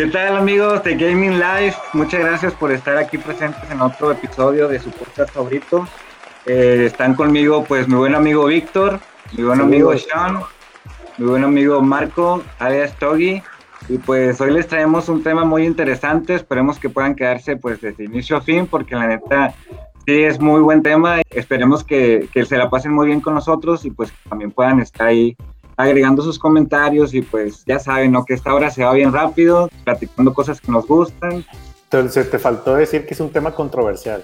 [0.00, 1.74] ¿Qué tal amigos de Gaming Live?
[1.92, 5.86] Muchas gracias por estar aquí presentes en otro episodio de su podcast favorito.
[6.46, 8.98] Eh, están conmigo pues mi buen amigo Víctor,
[9.36, 10.40] mi buen amigo Sean,
[11.18, 13.42] mi buen amigo Marco, alias Togi.
[13.88, 18.04] Y pues hoy les traemos un tema muy interesante, esperemos que puedan quedarse pues desde
[18.04, 19.54] inicio a fin porque la neta
[20.06, 21.22] sí es muy buen tema.
[21.30, 25.08] Esperemos que, que se la pasen muy bien con nosotros y pues también puedan estar
[25.08, 25.36] ahí
[25.76, 28.24] agregando sus comentarios y pues ya saben, ¿no?
[28.24, 31.44] Que esta hora se va bien rápido, platicando cosas que nos gustan.
[31.84, 34.22] Entonces te faltó decir que es un tema controversial.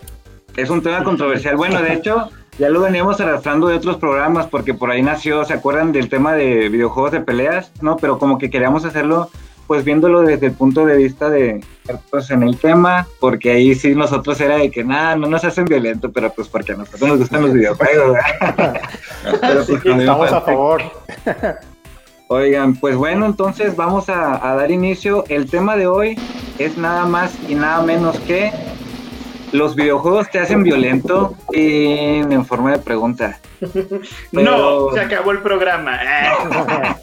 [0.57, 1.57] Es un tema controversial.
[1.57, 5.55] Bueno, de hecho, ya lo veníamos arrastrando de otros programas porque por ahí nació, ¿se
[5.55, 7.71] acuerdan del tema de videojuegos de peleas?
[7.83, 7.97] ¿No?
[7.97, 9.31] Pero como que queríamos hacerlo
[9.67, 13.95] pues viéndolo desde el punto de vista de expertos en el tema, porque ahí sí
[13.95, 17.19] nosotros era de que nada, no nos hacen violento, pero pues porque a nosotros nos
[17.19, 18.17] gustan los videojuegos.
[19.41, 20.83] pero pues, estamos a favor.
[22.29, 25.25] Oigan, pues bueno, entonces vamos a, a dar inicio.
[25.29, 26.19] El tema de hoy
[26.59, 28.53] es nada más y nada menos que
[29.57, 33.41] los videojuegos te hacen violento en forma de pregunta.
[34.33, 35.99] No, se acabó el programa.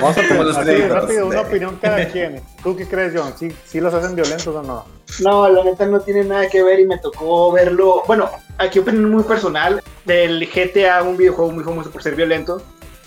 [0.00, 2.40] Vamos a tener rápido, una opinión cada quien.
[2.62, 3.34] ¿Tú qué crees, John?
[3.64, 4.84] ¿Sí, los hacen violentos o no?
[5.20, 8.02] No, la neta no tiene nada que ver y me tocó verlo.
[8.06, 12.62] Bueno, aquí opinión muy personal del GTA, un videojuego muy famoso por ser violento.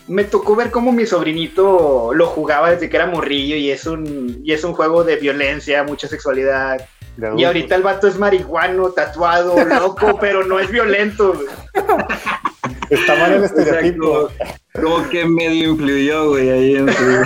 [0.08, 4.42] Me tocó ver cómo mi sobrinito lo jugaba desde que era morrillo y es un,
[4.44, 6.88] y es un juego de violencia, mucha sexualidad,
[7.36, 11.34] y ahorita el vato es marihuano, tatuado, loco, pero no es violento.
[12.90, 14.30] Está mal el estereotipo.
[14.74, 17.24] como, que medio influyó, güey, ahí en su...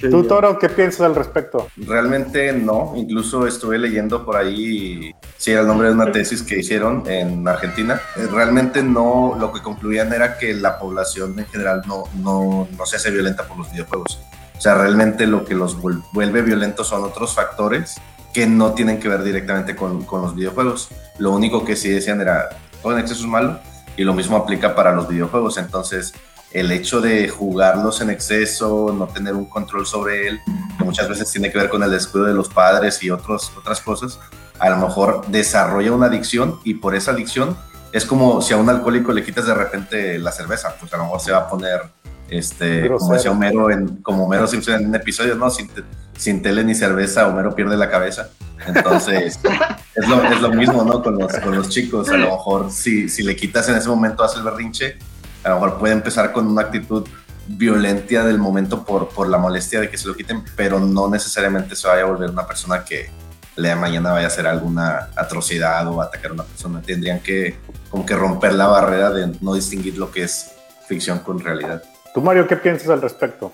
[0.10, 1.68] ¿Tú, Toro, qué piensas al respecto?
[1.76, 2.92] Realmente no.
[2.96, 7.46] Incluso estuve leyendo por ahí, si era el nombre de una tesis que hicieron en
[7.48, 8.00] Argentina.
[8.16, 12.86] Eh, realmente no, lo que concluían era que la población en general no, no, no
[12.86, 14.20] se hace violenta por los videojuegos.
[14.56, 18.00] O sea, realmente lo que los vuelve violentos son otros factores
[18.34, 20.88] que no tienen que ver directamente con, con, los videojuegos.
[21.18, 22.50] Lo único que sí decían era,
[22.82, 23.60] todo en exceso es malo,
[23.96, 25.56] y lo mismo aplica para los videojuegos.
[25.56, 26.12] Entonces,
[26.52, 30.40] el hecho de jugarlos en exceso, no tener un control sobre él,
[30.76, 33.80] que muchas veces tiene que ver con el descuido de los padres y otros, otras
[33.80, 34.18] cosas,
[34.58, 37.56] a lo mejor desarrolla una adicción y por esa adicción
[37.92, 41.04] es como si a un alcohólico le quitas de repente la cerveza, pues a lo
[41.04, 41.82] mejor se va a poner
[42.28, 45.50] este, como decía Homero, en, como Homero Simpson en un episodio, ¿no?
[45.50, 45.70] Sin,
[46.16, 48.30] sin, tele ni cerveza, Homero pierde la cabeza.
[48.66, 49.38] Entonces,
[49.94, 51.02] es, lo, es, lo, mismo, ¿no?
[51.02, 52.08] Con los, con los chicos.
[52.08, 54.96] A lo mejor, si, si le quitas en ese momento, hace el berrinche,
[55.42, 57.06] a lo mejor puede empezar con una actitud
[57.46, 61.76] violenta del momento por, por la molestia de que se lo quiten, pero no necesariamente
[61.76, 63.10] se vaya a volver una persona que
[63.56, 66.82] le de mañana vaya a hacer alguna atrocidad o atacar a una persona.
[66.82, 67.56] Tendrían que
[67.90, 70.52] como que romper la barrera de no distinguir lo que es
[70.88, 71.82] ficción con realidad.
[72.14, 73.50] ¿Tú, Mario, qué piensas al respecto?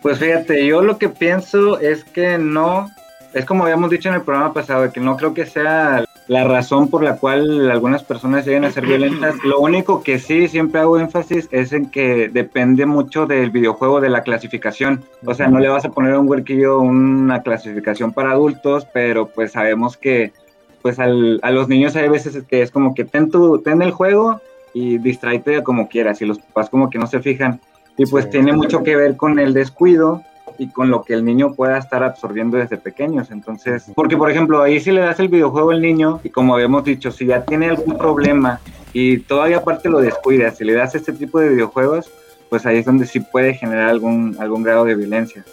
[0.00, 2.88] Pues fíjate, yo lo que pienso es que no,
[3.34, 6.88] es como habíamos dicho en el programa pasado, que no creo que sea la razón
[6.88, 9.34] por la cual algunas personas lleguen a ser violentas.
[9.44, 14.08] Lo único que sí siempre hago énfasis es en que depende mucho del videojuego, de
[14.08, 15.04] la clasificación.
[15.26, 19.26] O sea, no le vas a poner a un huerquillo una clasificación para adultos, pero
[19.26, 20.32] pues sabemos que
[20.80, 24.40] pues a los niños hay veces que es como que ten, tu, ten el juego
[24.72, 27.60] y distraíte como quieras y los papás como que no se fijan.
[27.96, 30.22] Y pues tiene mucho que ver con el descuido
[30.58, 33.30] y con lo que el niño pueda estar absorbiendo desde pequeños.
[33.30, 36.84] Entonces, porque por ejemplo, ahí si le das el videojuego al niño y como habíamos
[36.84, 38.60] dicho, si ya tiene algún problema
[38.92, 42.10] y todavía aparte lo descuidas, si le das este tipo de videojuegos,
[42.48, 45.44] pues ahí es donde sí puede generar algún, algún grado de violencia.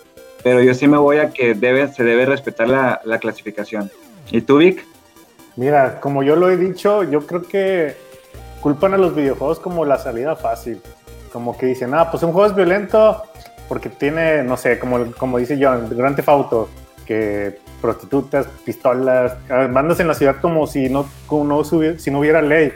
[0.43, 3.89] Pero yo sí me voy a que debe, se debe respetar la, la clasificación.
[4.31, 4.85] ¿Y tú, Vic?
[5.55, 7.95] Mira, como yo lo he dicho, yo creo que
[8.61, 10.81] culpan a los videojuegos como la salida fácil.
[11.31, 13.23] Como que dicen, ah, pues un juego es violento
[13.67, 16.69] porque tiene, no sé, como, como dice John, Grand Theft Auto,
[17.05, 19.35] que prostitutas, pistolas,
[19.69, 22.73] mandas en la ciudad como si no, como no, si no hubiera ley.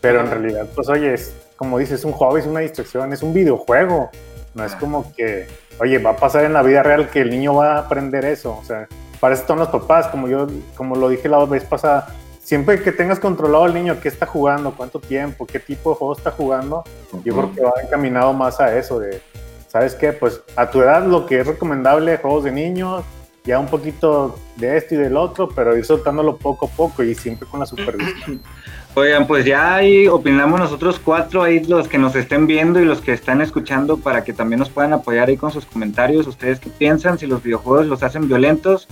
[0.00, 3.22] Pero en realidad, pues oye, es, como dices, es un hobby, es una distracción, es
[3.22, 4.10] un videojuego.
[4.54, 5.48] No es como que,
[5.80, 8.58] oye, va a pasar en la vida real que el niño va a aprender eso.
[8.58, 8.86] O sea,
[9.20, 10.46] para eso están los papás, como yo,
[10.76, 12.06] como lo dije la vez pasada,
[12.46, 16.16] siempre que tengas controlado al niño qué está jugando, cuánto tiempo, qué tipo de juego
[16.16, 16.84] está jugando,
[17.24, 19.20] yo creo que va encaminado más a eso de,
[19.66, 20.12] ¿sabes qué?
[20.12, 23.02] Pues a tu edad lo que es recomendable, juegos de niños,
[23.44, 27.16] ya un poquito de esto y del otro, pero ir soltándolo poco a poco y
[27.16, 28.40] siempre con la supervisión.
[28.94, 33.00] Oigan, pues ya ahí opinamos nosotros cuatro, ahí los que nos estén viendo y los
[33.00, 36.28] que están escuchando para que también nos puedan apoyar ahí con sus comentarios.
[36.28, 37.18] ¿Ustedes qué piensan?
[37.18, 38.86] Si los videojuegos los hacen violentos.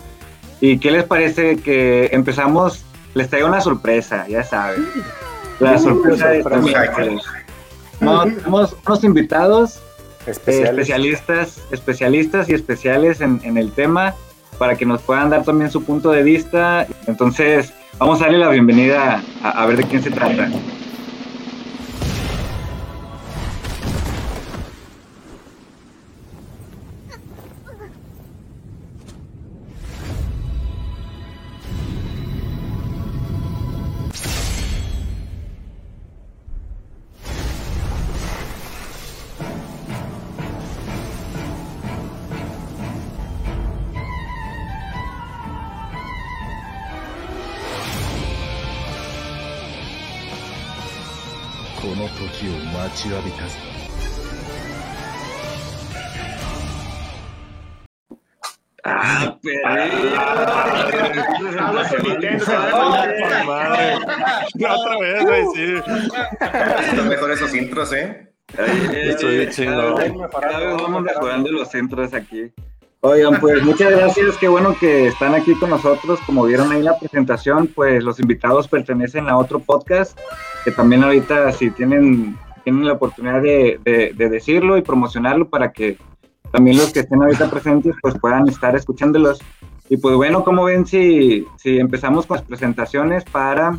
[0.61, 2.85] ¿Y qué les parece que empezamos?
[3.14, 4.88] Les traigo una sorpresa, ya saben.
[5.61, 6.43] La sorpresa de
[8.00, 9.81] no, tenemos unos invitados
[10.26, 14.14] especialistas, especialistas y especiales en, en el tema
[14.58, 16.87] para que nos puedan dar también su punto de vista.
[17.06, 20.49] Entonces, Vamos a darle la bienvenida a, ver de quién se trata.
[58.87, 59.39] Ah,
[64.55, 65.75] No, otra vez, güey, sí.
[66.91, 68.31] Están mejor esos intros, ¿eh?
[68.93, 69.97] Estoy chingado.
[70.77, 72.53] Vamos mejorando los intros aquí.
[73.01, 76.19] Oigan, pues muchas gracias, qué bueno que están aquí con nosotros.
[76.25, 80.19] Como vieron ahí en la presentación, pues los invitados pertenecen a otro podcast,
[80.65, 85.99] que también ahorita si tienen, tienen la oportunidad de, de, decirlo y promocionarlo para que
[86.50, 89.40] también los que estén ahorita presentes pues puedan estar escuchándolos.
[89.88, 93.78] Y pues bueno, como ven si, si empezamos con las presentaciones para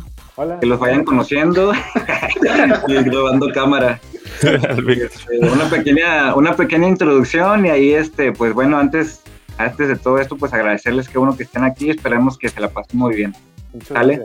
[0.60, 1.72] que los vayan conociendo
[2.88, 4.00] y grabando cámara.
[4.42, 9.22] Este, una pequeña, una pequeña introducción y ahí este, pues bueno, antes,
[9.56, 12.68] antes de todo esto, pues agradecerles que uno que estén aquí, esperemos que se la
[12.68, 13.34] pasen muy bien.
[13.86, 14.22] ¿Sale?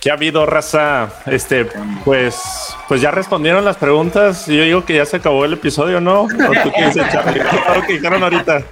[0.00, 1.10] ¿Qué ha habido, raza?
[1.26, 1.66] Este,
[2.04, 2.40] pues,
[2.88, 4.46] pues ya respondieron las preguntas.
[4.46, 6.22] Yo digo que ya se acabó el episodio, ¿no?
[6.22, 7.42] ¿O tú qué dices, Charlie?
[7.74, 8.62] lo que dijeron ahorita.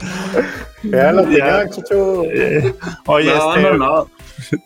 [0.85, 2.25] Ya lo ya, Chucho.
[2.25, 2.75] Eh,
[3.07, 4.11] oye, este, no, no.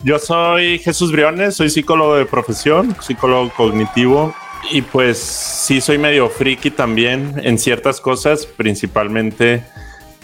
[0.03, 4.33] Yo soy Jesús Briones, soy psicólogo de profesión, psicólogo cognitivo
[4.71, 9.63] y pues sí soy medio friki también en ciertas cosas, principalmente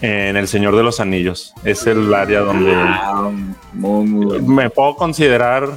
[0.01, 1.53] en El Señor de los Anillos.
[1.63, 2.75] Es el área donde
[3.73, 5.69] me puedo considerar,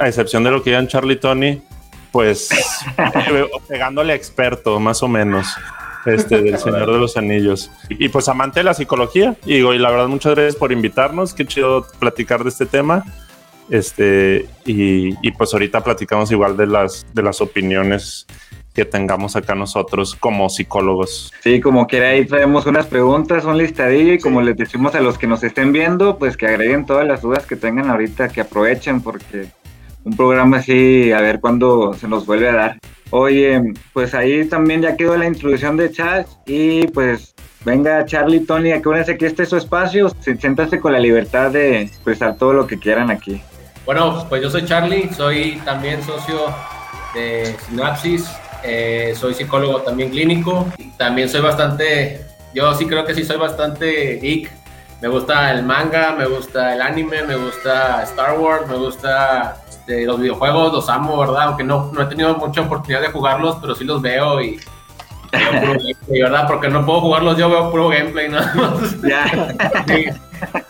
[0.00, 1.62] a excepción de lo que digan Charlie Tony,
[2.12, 2.48] pues
[3.68, 5.46] pegándole experto, más o menos.
[6.06, 7.68] Este, del Señor de los Anillos.
[7.88, 9.34] Y pues amante de la psicología.
[9.44, 11.34] Y digo, y la verdad, muchas gracias por invitarnos.
[11.34, 13.04] Qué chido platicar de este tema.
[13.68, 18.26] Este, y, pues ahorita platicamos igual de las, de las opiniones
[18.76, 21.32] que tengamos acá nosotros como psicólogos.
[21.40, 25.16] Sí, como quiera, ahí traemos unas preguntas, un listadillo y como les decimos a los
[25.16, 29.00] que nos estén viendo, pues que agreguen todas las dudas que tengan ahorita, que aprovechen
[29.00, 29.46] porque
[30.04, 32.78] un programa así, a ver cuándo se nos vuelve a dar.
[33.10, 33.62] Oye,
[33.94, 37.34] pues ahí también ya quedó la introducción de chat y pues
[37.64, 42.36] venga Charlie, Tony, acuérdense que este es su espacio, siéntanse con la libertad de expresar
[42.36, 43.40] todo lo que quieran aquí.
[43.86, 46.40] Bueno, pues yo soy Charlie, soy también socio
[47.14, 48.28] de Sinapsis,
[48.62, 50.66] eh, soy psicólogo también clínico,
[50.96, 52.20] también soy bastante,
[52.54, 54.50] yo sí creo que sí soy bastante geek.
[55.02, 60.06] Me gusta el manga, me gusta el anime, me gusta Star Wars, me gusta este,
[60.06, 61.48] los videojuegos, los amo, ¿verdad?
[61.48, 64.58] Aunque no, no he tenido mucha oportunidad de jugarlos, pero sí los veo y,
[66.08, 66.46] ¿verdad?
[66.48, 68.40] Porque no puedo jugarlos, yo veo puro gameplay, ¿no?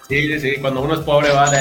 [0.08, 1.58] Sí, sí, sí, cuando uno es pobre, vale.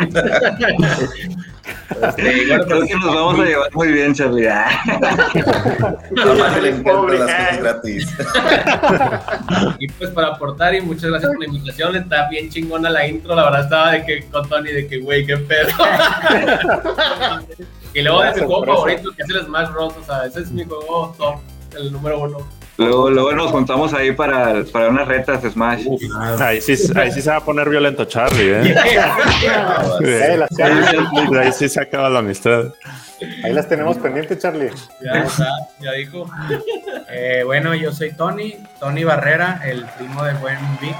[1.90, 4.48] Este, creo que nos vamos a llevar muy bien, Charlie.
[6.84, 7.18] pobre,
[7.60, 8.08] gratis.
[9.78, 11.96] y pues para aportar, y muchas gracias por la invitación.
[11.96, 13.34] Está bien chingona la intro.
[13.34, 15.68] La verdad estaba de que con Tony, de que, güey, qué pedo.
[17.94, 19.94] y luego de mi juego favorito, que es el Smash Bros.
[20.00, 21.36] O sea, ese es mi juego top,
[21.76, 22.59] el número uno.
[22.80, 25.86] Luego, luego nos juntamos ahí para, para unas retas de Smash.
[26.40, 28.74] ahí, sí, ahí sí se va a poner violento Charlie, ¿eh?
[31.38, 32.72] ahí sí se acaba la amistad.
[33.44, 34.70] Ahí las tenemos pendientes, Charlie.
[35.02, 35.46] Ya está,
[35.78, 36.26] ya dijo.
[37.10, 40.96] Eh, bueno, yo soy Tony, Tony Barrera, el primo de buen Vic.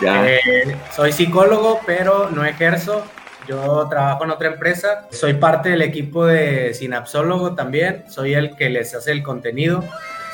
[0.00, 0.26] Ya.
[0.26, 3.04] Eh, soy psicólogo, pero no ejerzo.
[3.46, 5.06] Yo trabajo en otra empresa.
[5.10, 8.04] Soy parte del equipo de Sinapsólogo también.
[8.08, 9.84] Soy el que les hace el contenido.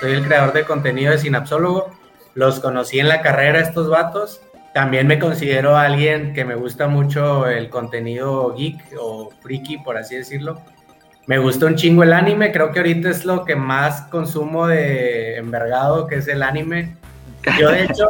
[0.02, 1.92] Soy el creador de contenido de Sinapsólogo.
[2.34, 4.40] Los conocí en la carrera estos vatos.
[4.74, 10.16] También me considero alguien que me gusta mucho el contenido geek o freaky, por así
[10.16, 10.60] decirlo.
[11.28, 15.36] Me gusta un chingo el anime, creo que ahorita es lo que más consumo de
[15.36, 16.96] envergado, que es el anime.
[17.60, 18.08] Yo de hecho,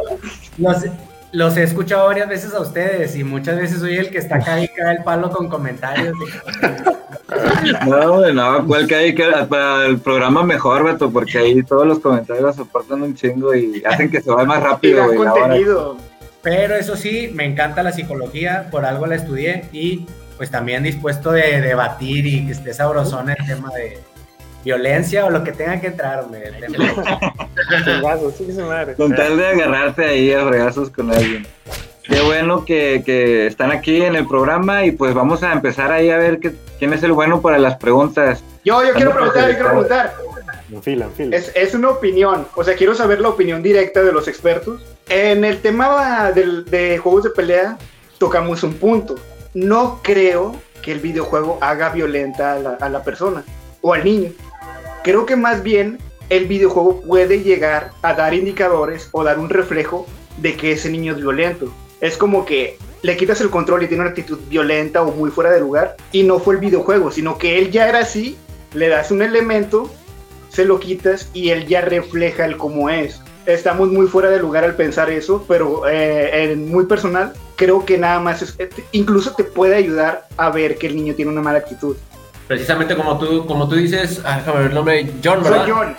[0.57, 0.91] no sé,
[1.33, 4.61] los he escuchado varias veces a ustedes y muchas veces soy el que está acá
[4.61, 6.15] y cae el palo con comentarios.
[7.87, 9.15] No, no, cuál cae
[9.47, 14.11] para el programa mejor, Beto, porque ahí todos los comentarios soportan un chingo y hacen
[14.11, 15.07] que se vaya más rápido.
[15.15, 15.97] contenido.
[16.43, 20.05] Pero eso sí, me encanta la psicología, por algo la estudié y
[20.37, 23.99] pues también dispuesto de debatir y que esté sabrosón el tema de
[24.63, 26.25] violencia o lo que tenga que entrar,
[28.97, 31.45] con tal de agarrarse ahí a fregazos con alguien.
[32.03, 36.17] Qué bueno que, están aquí en el programa y pues vamos a empezar ahí a
[36.17, 36.39] ver
[36.79, 38.43] quién es el bueno para las preguntas.
[38.65, 40.13] Yo, yo quiero preguntar, yo quiero preguntar.
[41.31, 44.81] Es, es, una opinión, o sea, quiero saber la opinión directa de los expertos.
[45.07, 47.77] En el tema de juegos de pelea,
[48.17, 49.15] tocamos un punto.
[49.53, 53.43] No creo que el videojuego haga violenta a la, a la persona
[53.81, 54.31] o al niño.
[55.03, 60.07] Creo que más bien el videojuego puede llegar a dar indicadores o dar un reflejo
[60.37, 61.71] de que ese niño es violento.
[61.99, 65.51] Es como que le quitas el control y tiene una actitud violenta o muy fuera
[65.51, 68.37] de lugar y no fue el videojuego, sino que él ya era así,
[68.73, 69.91] le das un elemento,
[70.47, 73.19] se lo quitas y él ya refleja el cómo es.
[73.45, 77.97] Estamos muy fuera de lugar al pensar eso, pero eh, en muy personal creo que
[77.97, 78.57] nada más es,
[78.93, 81.97] incluso te puede ayudar a ver que el niño tiene una mala actitud
[82.47, 85.65] precisamente como tú, como tú dices, ah, déjame ver el nombre, John, ¿verdad?
[85.67, 85.95] John.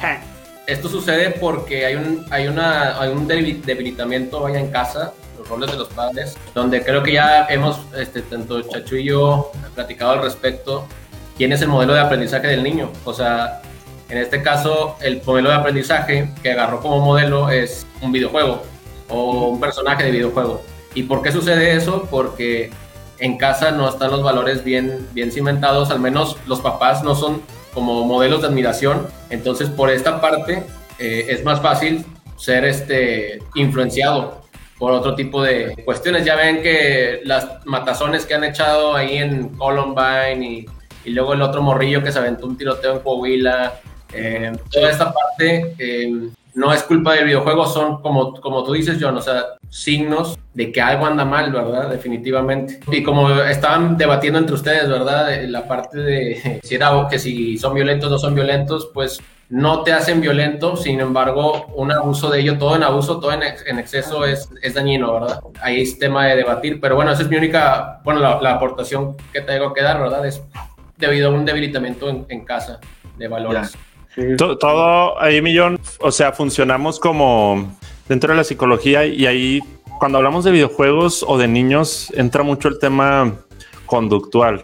[0.66, 5.70] Esto sucede porque hay un, hay una, hay un debilitamiento allá en casa, los roles
[5.70, 10.22] de los padres, donde creo que ya hemos, este, tanto Chachu y yo, platicado al
[10.22, 10.86] respecto,
[11.36, 12.90] quién es el modelo de aprendizaje del niño.
[13.04, 13.60] O sea,
[14.08, 18.62] en este caso, el modelo de aprendizaje que agarró como modelo es un videojuego
[19.08, 20.62] o un personaje de videojuego.
[20.94, 22.06] ¿Y por qué sucede eso?
[22.10, 22.70] Porque
[23.18, 27.42] en casa no están los valores bien, bien cimentados, al menos los papás no son
[27.72, 30.64] como modelos de admiración, entonces por esta parte
[30.98, 32.04] eh, es más fácil
[32.36, 34.42] ser este, influenciado
[34.78, 36.24] por otro tipo de cuestiones.
[36.24, 40.66] Ya ven que las matazones que han echado ahí en Columbine
[41.04, 43.74] y, luego el otro morrillo que se aventó un tiroteo en Coahuila,
[44.12, 48.98] eh, toda esta parte eh, no es culpa del videojuego, son como, como tú dices,
[49.00, 51.90] John, o sea, signos de que algo anda mal, ¿verdad?
[51.90, 52.80] Definitivamente.
[52.90, 55.42] Y como estaban debatiendo entre ustedes, ¿verdad?
[55.48, 59.20] La parte de si era que si son violentos o no son violentos, pues
[59.50, 63.42] no te hacen violento, sin embargo, un abuso de ello, todo en abuso, todo en,
[63.78, 65.40] exceso es, dañino, ¿verdad?
[65.60, 69.42] Ahí es tema de debatir, pero bueno, esa es mi única, bueno, la, aportación que
[69.42, 70.26] tengo que dar, ¿verdad?
[70.26, 70.42] Es
[70.96, 72.80] debido a un debilitamiento en, en casa
[73.18, 73.76] de valores.
[74.38, 77.76] Todo, ahí, Millón, o sea, funcionamos como
[78.08, 79.60] dentro de la psicología y ahí
[79.98, 83.34] cuando hablamos de videojuegos o de niños entra mucho el tema
[83.86, 84.62] conductual.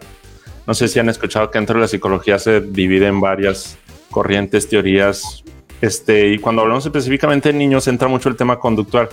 [0.67, 3.77] No sé si han escuchado que dentro de la psicología se divide en varias
[4.09, 5.43] corrientes, teorías.
[5.81, 9.09] Este, y cuando hablamos específicamente de niños entra mucho el tema conductual.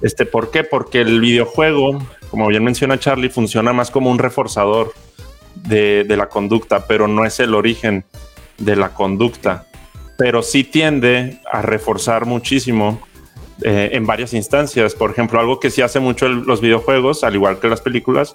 [0.00, 0.62] Este, ¿Por qué?
[0.62, 1.98] Porque el videojuego,
[2.30, 4.92] como bien menciona Charlie, funciona más como un reforzador
[5.54, 8.04] de, de la conducta, pero no es el origen
[8.58, 9.66] de la conducta,
[10.16, 13.00] pero sí tiende a reforzar muchísimo
[13.62, 14.94] eh, en varias instancias.
[14.94, 18.34] Por ejemplo, algo que sí hace mucho los videojuegos, al igual que las películas,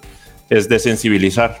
[0.50, 1.60] es desensibilizar.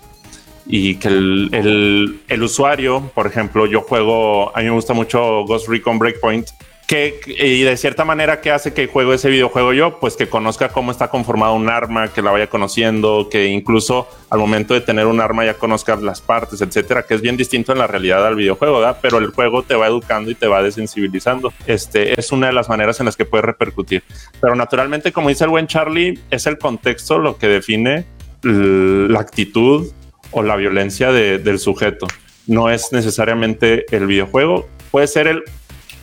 [0.66, 5.68] Y que el, el usuario, por ejemplo, yo juego, a mí me gusta mucho Ghost
[5.68, 6.48] Recon Breakpoint,
[6.86, 9.98] que, y de cierta manera, ¿qué hace que juegue ese videojuego yo?
[10.00, 14.38] Pues que conozca cómo está conformado un arma, que la vaya conociendo, que incluso al
[14.38, 17.78] momento de tener un arma ya conozcas las partes, etcétera, que es bien distinto en
[17.78, 18.98] la realidad al videojuego, ¿verdad?
[19.00, 21.52] Pero el juego te va educando y te va desensibilizando.
[21.66, 24.02] Este es una de las maneras en las que puede repercutir.
[24.40, 28.04] Pero naturalmente, como dice el buen Charlie, es el contexto lo que define
[28.42, 29.90] la actitud
[30.32, 32.06] o la violencia del sujeto.
[32.46, 35.44] No es necesariamente el videojuego, puede ser el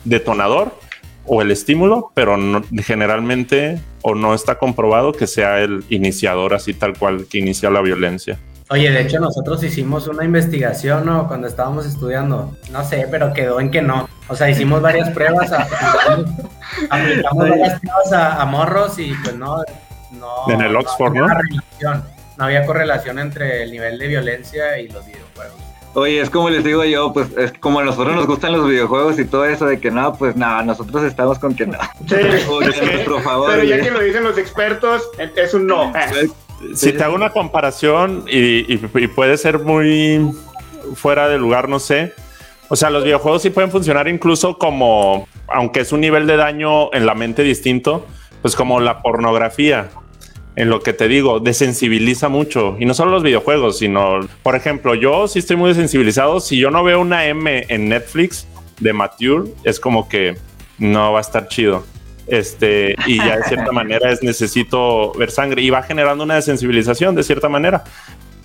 [0.04, 0.74] detonador
[1.24, 2.36] o el estímulo, pero
[2.82, 7.80] generalmente o no está comprobado que sea el iniciador así tal cual que inicia la
[7.80, 8.38] violencia.
[8.70, 11.28] Oye, de hecho nosotros hicimos una investigación, ¿no?
[11.28, 14.08] Cuando estábamos estudiando, no sé, pero quedó en que no.
[14.28, 15.52] O sea, hicimos varias pruebas,
[16.90, 19.62] aplicamos varias pruebas a, morros y pues no,
[20.48, 21.26] En el Oxford, ¿no?
[22.38, 25.31] no había correlación entre el nivel de violencia y los videojuegos.
[25.94, 29.18] Oye, es como les digo yo, pues es como a nosotros nos gustan los videojuegos
[29.18, 31.78] y todo eso de que no, pues nada, nosotros estamos con que no.
[32.08, 35.92] Sí, pero ya que lo dicen los expertos, es un no.
[36.74, 38.76] Si te hago una comparación y,
[39.08, 40.32] puede ser muy
[40.94, 42.14] fuera de lugar, no sé.
[42.68, 46.92] O sea, los videojuegos sí pueden funcionar incluso como, aunque es un nivel de daño
[46.94, 48.06] en la mente distinto,
[48.40, 49.90] pues como la pornografía
[50.56, 52.76] en lo que te digo, desensibiliza mucho.
[52.78, 56.40] Y no solo los videojuegos, sino, por ejemplo, yo sí estoy muy desensibilizado.
[56.40, 58.46] Si yo no veo una M en Netflix
[58.80, 60.36] de Mature, es como que
[60.78, 61.84] no va a estar chido.
[62.26, 67.14] Este, y ya de cierta manera es necesito ver sangre y va generando una desensibilización
[67.14, 67.84] de cierta manera.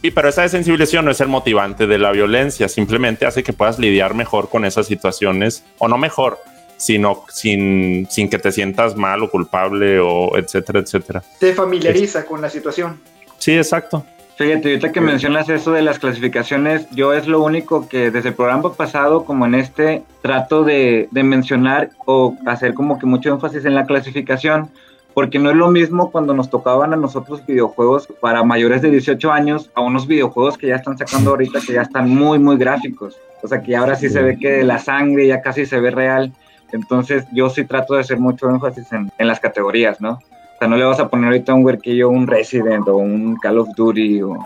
[0.01, 3.79] Y pero esa desensibilización no es el motivante de la violencia, simplemente hace que puedas
[3.79, 6.39] lidiar mejor con esas situaciones, o no mejor,
[6.77, 11.23] sino sin, sin que te sientas mal o culpable o etcétera, etcétera.
[11.39, 12.99] Te familiariza con la situación.
[13.37, 14.05] Sí, exacto.
[14.37, 18.35] Fíjate, ahorita que mencionas eso de las clasificaciones, yo es lo único que desde el
[18.35, 23.65] programa pasado como en este trato de, de mencionar o hacer como que mucho énfasis
[23.65, 24.69] en la clasificación,
[25.15, 29.31] porque no es lo mismo cuando nos tocaban a nosotros videojuegos para mayores de 18
[29.31, 33.17] años a unos videojuegos que ya están sacando ahorita que ya están muy, muy gráficos.
[33.41, 36.31] O sea, que ahora sí se ve que la sangre ya casi se ve real.
[36.71, 40.11] Entonces yo sí trato de hacer mucho énfasis en, en las categorías, ¿no?
[40.13, 43.59] O sea, no le vas a poner ahorita un huerquillo, un Resident o un Call
[43.59, 44.45] of Duty o...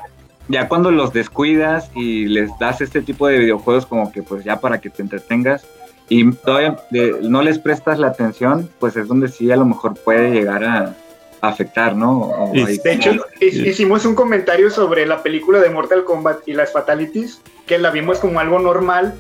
[0.50, 4.60] Ya cuando los descuidas y les das este tipo de videojuegos como que pues ya
[4.60, 5.66] para que te entretengas,
[6.12, 6.76] y todavía
[7.22, 10.96] no les prestas la atención, pues es donde sí a lo mejor puede llegar a,
[11.40, 12.52] afectar, ¿no?
[12.54, 17.80] de hecho, hicimos un comentario sobre la película de Mortal Kombat y las Fatalities, que
[17.80, 19.16] la vimos como algo normal,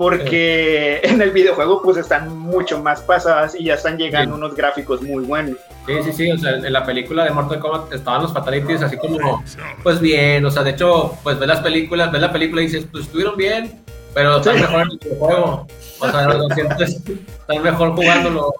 [0.00, 5.02] porque en el videojuego pues están mucho más pasadas y ya están llegando unos gráficos
[5.02, 5.58] muy buenos.
[5.86, 8.96] Sí, sí, sí, o sea, en la película de Mortal Kombat estaban los Fatalities así
[8.96, 9.44] como,
[9.82, 12.86] pues bien, o sea, de hecho, pues ves las películas, ves la película y dices,
[12.90, 13.82] pues estuvieron bien,
[14.14, 15.66] pero están mejor en el videojuego.
[15.98, 18.54] O sea, lo siento, están mejor jugándolo.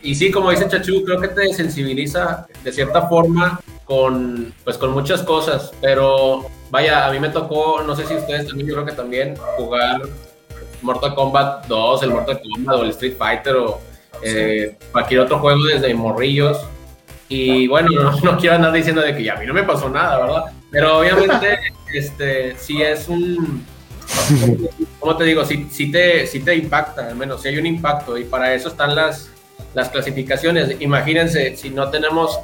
[0.00, 4.92] Y sí, como dice Chachu, creo que te sensibiliza de cierta forma con, pues, con
[4.92, 8.86] muchas cosas, pero vaya, a mí me tocó, no sé si ustedes también, yo creo
[8.86, 10.00] que también, jugar
[10.84, 13.80] Mortal Kombat 2, el Mortal Kombat o el Street Fighter o
[14.22, 16.58] eh, cualquier otro juego desde morrillos.
[17.28, 17.88] Y bueno,
[18.22, 20.44] no, quiero andar diciendo de que ya a mí no me pasó nada, ¿verdad?
[20.70, 21.58] Pero obviamente,
[21.92, 23.64] este, sí es un,
[25.00, 25.44] ¿Cómo te digo?
[25.44, 28.94] Si, te, si te impacta, al menos si hay un impacto y para eso están
[28.94, 29.30] las,
[29.74, 30.80] las clasificaciones.
[30.80, 32.38] Imagínense, si no tenemos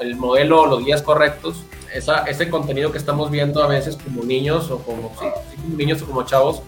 [0.00, 4.24] el modelo o los guías correctos, esa, ese contenido que estamos viendo a veces como
[4.24, 5.12] niños o como,
[5.76, 6.62] niños o como chavos,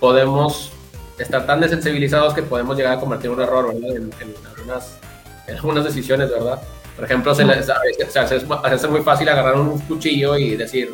[0.00, 0.72] podemos
[1.18, 4.10] estar tan desensibilizados que podemos llegar a cometer un error En,
[4.56, 4.98] algunas,
[5.46, 6.60] en algunas decisiones, ¿verdad?
[6.96, 10.92] Por ejemplo, se, les, se muy fácil agarrar un cuchillo y decir,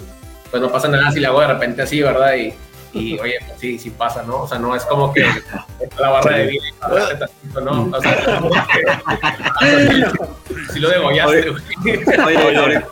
[0.50, 2.34] pues no pasa nada si le hago de repente así, ¿verdad?
[2.34, 2.54] Y,
[2.92, 4.42] y oye, pues sí, sí pasa, ¿no?
[4.42, 5.24] O sea, no es como que
[5.98, 7.96] la barra de vida y ¿no?
[7.96, 8.40] O sea,
[10.72, 11.50] si lo degollaste.
[11.50, 12.82] Oye, oye,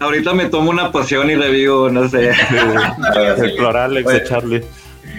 [0.00, 2.30] ahorita, me tomo una poción y revivo, no sé.
[2.30, 4.64] el de Charlie.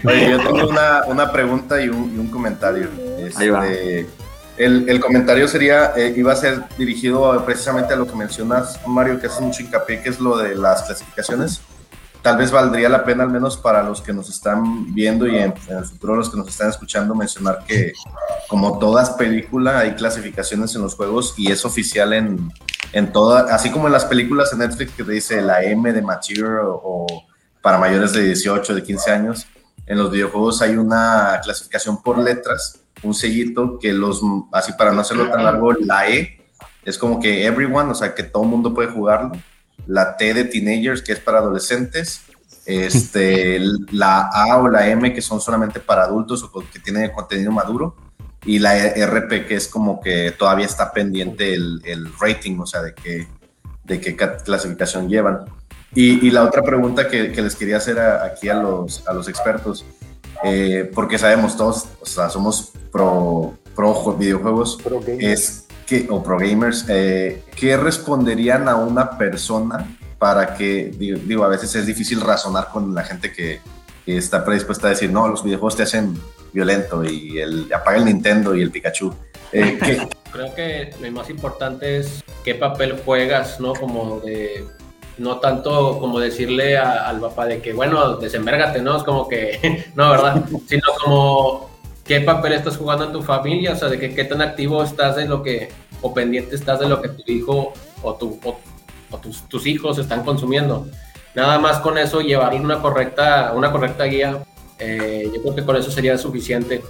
[0.04, 2.90] Oye, yo tengo una, una pregunta y un, y un comentario.
[3.36, 3.68] Ahí va.
[3.68, 4.08] Este,
[4.58, 9.20] el, el, comentario sería, eh, iba a ser dirigido precisamente a lo que mencionas, Mario,
[9.20, 11.62] que hace mucho hincapié, que es lo de las clasificaciones
[12.24, 15.54] tal vez valdría la pena, al menos para los que nos están viendo y en,
[15.68, 17.92] el futuro los que nos están escuchando, mencionar que
[18.48, 22.50] como todas películas hay clasificaciones en los juegos y es oficial en,
[22.94, 26.02] en todas, así como en las películas de Netflix que te dice la M de
[26.02, 27.06] mature o,
[27.62, 29.46] para mayores de 18, de 15 años,
[29.86, 35.02] en los videojuegos hay una clasificación por letras, un sellito que los, así para no
[35.02, 36.40] hacerlo tan largo, la E.
[36.86, 39.32] Es como que everyone, o sea, que todo el mundo puede jugarlo.
[39.88, 42.24] La T de teenagers, que es para adolescentes,
[42.66, 43.60] este,
[43.92, 47.96] la A o la M, que son solamente para adultos o que tienen contenido maduro,
[48.46, 52.94] y la RP, que es como que todavía está pendiente el, rating, o sea, de
[52.94, 53.28] qué,
[53.84, 55.46] de qué clasificación llevan.
[55.96, 59.86] Y, la otra pregunta que, les quería hacer aquí a los, a los expertos,
[60.44, 64.80] eh, porque sabemos todos, o sea, somos pro, pro videojuegos,
[65.20, 65.64] es
[66.10, 71.86] o pro gamers, eh, ¿qué responderían a una persona para que, digo, a veces es
[71.86, 73.60] difícil razonar con la gente que,
[74.06, 76.20] está predispuesta a decir, no, los videojuegos te hacen
[76.52, 79.14] violento y el apaga el Nintendo y el Pikachu.
[79.54, 79.78] Eh,
[80.32, 83.74] Creo que lo más importante es qué papel juegas, ¿no?
[83.74, 84.66] Como de,
[85.18, 88.98] no tanto como decirle al papá de que, bueno, desenvérgate, ¿no?
[88.98, 90.44] Es como que, no, ¿verdad?
[90.68, 91.70] Sino como
[92.04, 95.18] qué papel estás jugando en tu familia, o sea, de que, qué tan activo estás
[95.18, 95.70] en lo que,
[96.02, 100.24] o pendiente estás de lo que tu hijo o, tu, o, tus, tus, hijos están
[100.24, 100.88] consumiendo.
[101.36, 104.44] Nada más con eso, llevarle una correcta, una correcta guía,
[104.80, 106.82] eh, yo creo que con eso sería suficiente.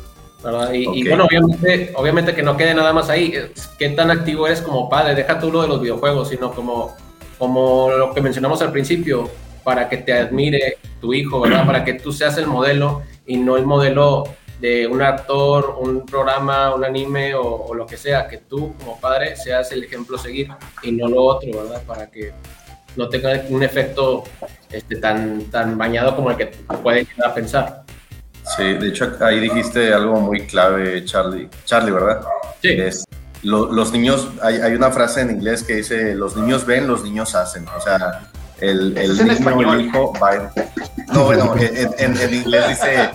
[0.44, 0.74] ¿verdad?
[0.74, 3.34] Y, bueno, obviamente, obviamente que no quede nada más ahí.
[3.80, 5.16] ¿Qué tan activo eres como padre?
[5.16, 6.94] Deja tú lo de los videojuegos, sino como,
[7.44, 9.30] como lo que mencionamos al principio,
[9.66, 11.66] para que te admire tu hijo, ¿verdad?
[11.66, 14.24] Para que tú seas el modelo y no el modelo
[14.62, 19.36] de un actor, un programa, un anime o, lo que sea, que tú como padre
[19.36, 20.48] seas el ejemplo a seguir
[20.84, 21.84] y no lo otro, ¿verdad?
[21.86, 22.32] Para que
[22.96, 24.24] no tenga un efecto
[24.72, 26.46] este, tan, tan bañado como el que
[26.82, 27.84] puede llegar a pensar.
[28.56, 31.50] Sí, de hecho ahí dijiste algo muy clave, Charlie.
[31.66, 32.24] Charlie, ¿verdad?
[32.62, 32.78] Sí.
[33.44, 37.36] Los niños, hay, hay, una frase en inglés que dice, los niños ven, los niños
[37.36, 37.66] hacen.
[37.68, 38.30] O sea,
[38.62, 39.80] el, el niño español?
[39.80, 40.52] el hijo va
[41.14, 43.10] No, bueno, en, en, inglés dice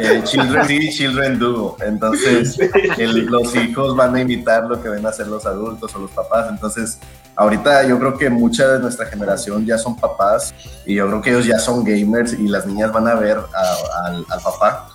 [0.00, 1.76] eh, children see, children do.
[1.84, 2.56] Entonces,
[2.96, 6.46] los hijos van a imitar lo que ven a hacer los adultos o los papás.
[6.48, 6.98] Entonces,
[7.36, 10.54] ahorita yo creo que mucha de nuestra generación ya son papás
[10.86, 14.24] y yo creo que ellos ya son gamers y las niñas van a ver al,
[14.28, 14.88] al papá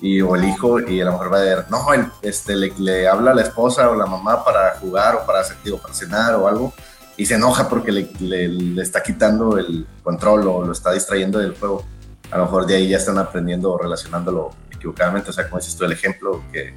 [0.00, 1.86] y, o el hijo y a lo mejor va a ver, no,
[2.22, 5.78] este, le, le, habla a la esposa o la mamá para jugar o para, digo,
[5.78, 6.72] para cenar o algo
[7.16, 11.54] y se enoja porque le, le, está quitando el control o lo está distrayendo del
[11.54, 11.84] juego.
[12.30, 15.76] A lo mejor de ahí ya están aprendiendo o relacionándolo equivocadamente, o sea, como dices
[15.76, 16.74] tú, el ejemplo que,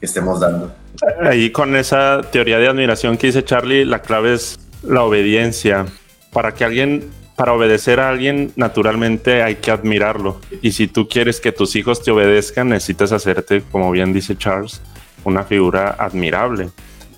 [0.00, 0.74] que estemos dando.
[1.22, 5.86] Ahí con esa teoría de admiración que dice Charlie, la clave es la obediencia.
[6.32, 10.40] Para que alguien para obedecer a alguien, naturalmente hay que admirarlo.
[10.62, 14.80] Y si tú quieres que tus hijos te obedezcan, necesitas hacerte, como bien dice Charles,
[15.24, 16.70] una figura admirable.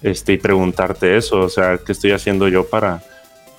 [0.02, 3.02] Este, y preguntarte eso, o sea, ¿qué estoy haciendo yo para,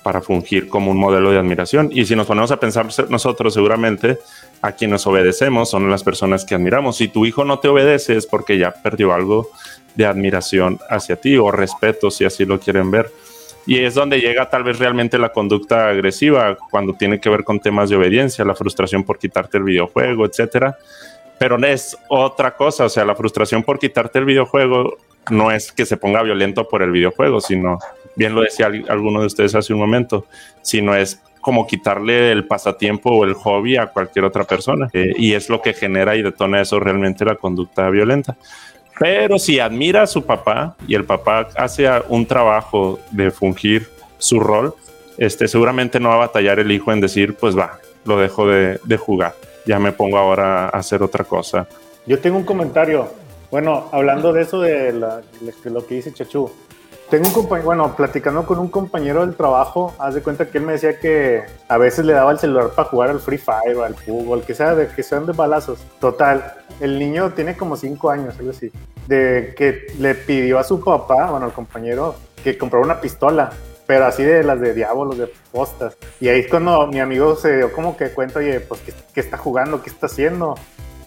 [0.02, 1.90] para fungir como un modelo de admiración?
[1.92, 4.18] Y si nos ponemos a pensar nosotros, seguramente
[4.62, 6.96] a quienes obedecemos son las personas que admiramos.
[6.96, 9.50] Si tu hijo no te obedece es porque ya perdió algo
[9.94, 13.10] de admiración hacia ti o respeto, si así lo quieren ver.
[13.66, 17.60] Y es donde llega tal vez realmente la conducta agresiva, cuando tiene que ver con
[17.60, 20.76] temas de obediencia, la frustración por quitarte el videojuego, etcétera.
[21.38, 24.98] Pero es otra cosa, o sea, la frustración por quitarte el videojuego
[25.30, 27.78] no es que se ponga violento por el videojuego, sino,
[28.16, 30.26] bien lo decía alguno de ustedes hace un momento,
[30.62, 34.88] sino es como quitarle el pasatiempo o el hobby a cualquier otra persona.
[34.92, 38.36] Eh, y es lo que genera y detona eso realmente la conducta violenta.
[39.00, 44.38] Pero si admira a su papá y el papá hace un trabajo de fungir su
[44.38, 44.74] rol,
[45.16, 48.78] este, seguramente no va a batallar el hijo en decir, pues va, lo dejo de,
[48.98, 49.34] jugar,
[49.64, 51.66] ya me pongo ahora a hacer otra cosa.
[52.04, 53.08] Yo tengo un comentario.
[53.50, 56.52] Bueno, hablando de eso de, de lo que dice Chachu,
[57.10, 60.64] tengo un compañero, bueno, platicando con un compañero del trabajo, haz de cuenta que él
[60.64, 63.96] me decía que a veces le daba el celular para jugar al Free Fire al
[63.96, 65.80] fútbol, que sea de que sean de balazos.
[65.98, 68.70] Total, el niño tiene como cinco años, algo así,
[69.08, 73.50] de que le pidió a su papá, bueno, al compañero, que comprara una pistola,
[73.86, 75.96] pero así de las de diablos, de postas.
[76.20, 79.20] Y ahí es cuando mi amigo se dio como que cuenta, oye, pues, ¿qué, qué
[79.20, 79.82] está jugando?
[79.82, 80.54] ¿Qué está haciendo?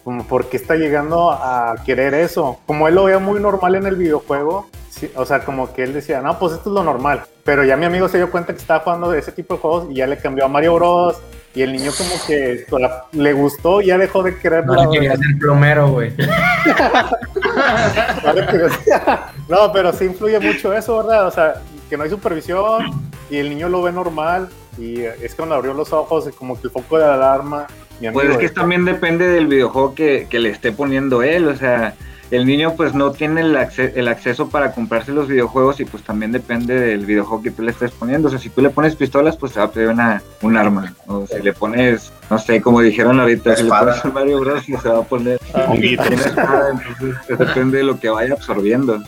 [0.04, 2.58] Como, ¿por qué está llegando a querer eso?
[2.66, 4.68] Como él lo veía muy normal en el videojuego,
[5.16, 7.22] o sea, como que él decía, no, pues esto es lo normal.
[7.44, 9.88] Pero ya mi amigo se dio cuenta que estaba jugando de ese tipo de juegos
[9.90, 11.16] y ya le cambió a Mario Bros.
[11.54, 12.66] Y el niño como que
[13.12, 14.66] le gustó y ya dejó de querer...
[14.66, 16.12] No, quería ser plomero, güey.
[19.48, 21.28] no, pero sí influye mucho eso, ¿verdad?
[21.28, 25.54] O sea, que no hay supervisión y el niño lo ve normal y es cuando
[25.54, 27.68] abrió los ojos y como que el foco de alarma...
[28.12, 31.94] pues es que también depende del videojuego que, que le esté poniendo él, o sea
[32.34, 36.78] el niño pues no tiene el, acceso para comprarse los videojuegos y pues también depende
[36.78, 38.28] del videojuego que tú le estés poniendo.
[38.28, 40.94] O sea, si tú le pones pistolas, pues se va a pedir una, un arma.
[41.06, 44.88] O si le pones, no sé, como dijeron ahorita, si le pones Mario Bros, se
[44.88, 49.02] va a poner un espada, entonces pues, depende de lo que vaya absorbiendo.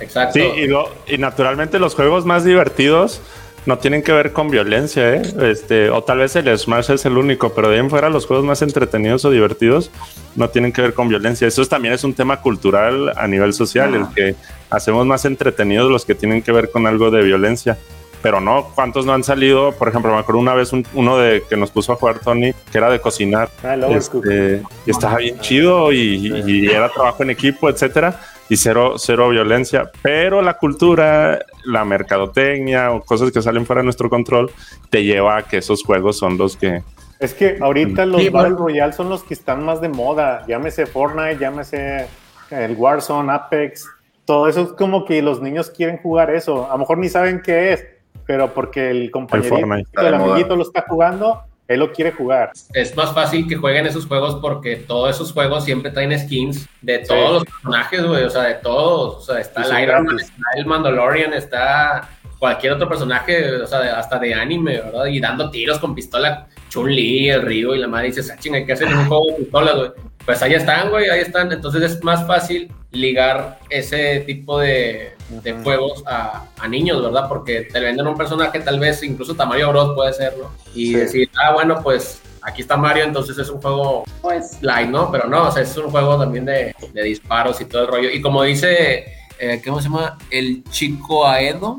[0.00, 0.38] Exacto.
[0.38, 3.20] Sí, y, y naturalmente los juegos más divertidos
[3.66, 5.22] no tienen que ver con violencia, ¿eh?
[5.42, 8.26] Este, o tal vez el Smash es el único, pero de ahí en fuera los
[8.26, 9.90] juegos más entretenidos o divertidos
[10.36, 11.46] no tienen que ver con violencia.
[11.46, 14.34] Eso también es un tema cultural a nivel social, el que
[14.70, 17.76] hacemos más entretenidos los que tienen que ver con algo de violencia.
[18.20, 19.70] Pero no, ¿cuántos no han salido?
[19.72, 22.78] Por ejemplo, me acuerdo una vez uno de que nos puso a jugar Tony, que
[22.78, 23.48] era de cocinar.
[23.62, 28.18] Ah, este, y estaba bien chido y, y era trabajo en equipo, etcétera
[28.48, 33.84] y cero, cero violencia, pero la cultura, la mercadotecnia o cosas que salen fuera de
[33.84, 34.50] nuestro control
[34.90, 36.82] te lleva a que esos juegos son los que...
[37.20, 41.38] Es que ahorita los Battle Royale son los que están más de moda, llámese Fortnite,
[41.38, 42.06] llámese
[42.50, 43.88] el Warzone, Apex,
[44.24, 47.42] todo eso es como que los niños quieren jugar eso, a lo mejor ni saben
[47.42, 47.84] qué es,
[48.24, 49.56] pero porque el compañerito,
[50.00, 52.52] el amiguito lo está jugando, él lo quiere jugar.
[52.72, 57.00] Es más fácil que jueguen esos juegos porque todos esos juegos siempre traen skins de
[57.00, 59.16] todos los personajes, güey, o sea, de todos.
[59.16, 63.98] O sea, está el Iron Man, está el Mandalorian, está cualquier otro personaje, o sea,
[63.98, 65.06] hasta de anime, ¿verdad?
[65.06, 68.72] Y dando tiros con pistola, Chun-Li, el Río y la madre dice, ah, chinga, ¿qué
[68.72, 69.90] hacen en un juego de pistolas, güey?
[70.28, 71.50] Pues ahí están, güey, ahí están.
[71.50, 77.30] Entonces es más fácil ligar ese tipo de, de juegos a, a, niños, ¿verdad?
[77.30, 81.54] Porque te venden un personaje, tal vez incluso Mario Bros puede serlo, y decir, ah,
[81.54, 85.10] bueno, pues aquí está Mario, entonces es un juego, pues, light, ¿no?
[85.10, 88.10] Pero no, o sea, es un juego también de, de disparos y todo el rollo.
[88.10, 90.18] Y como dice eh, ¿cómo se llama?
[90.30, 91.76] El chico Aedo.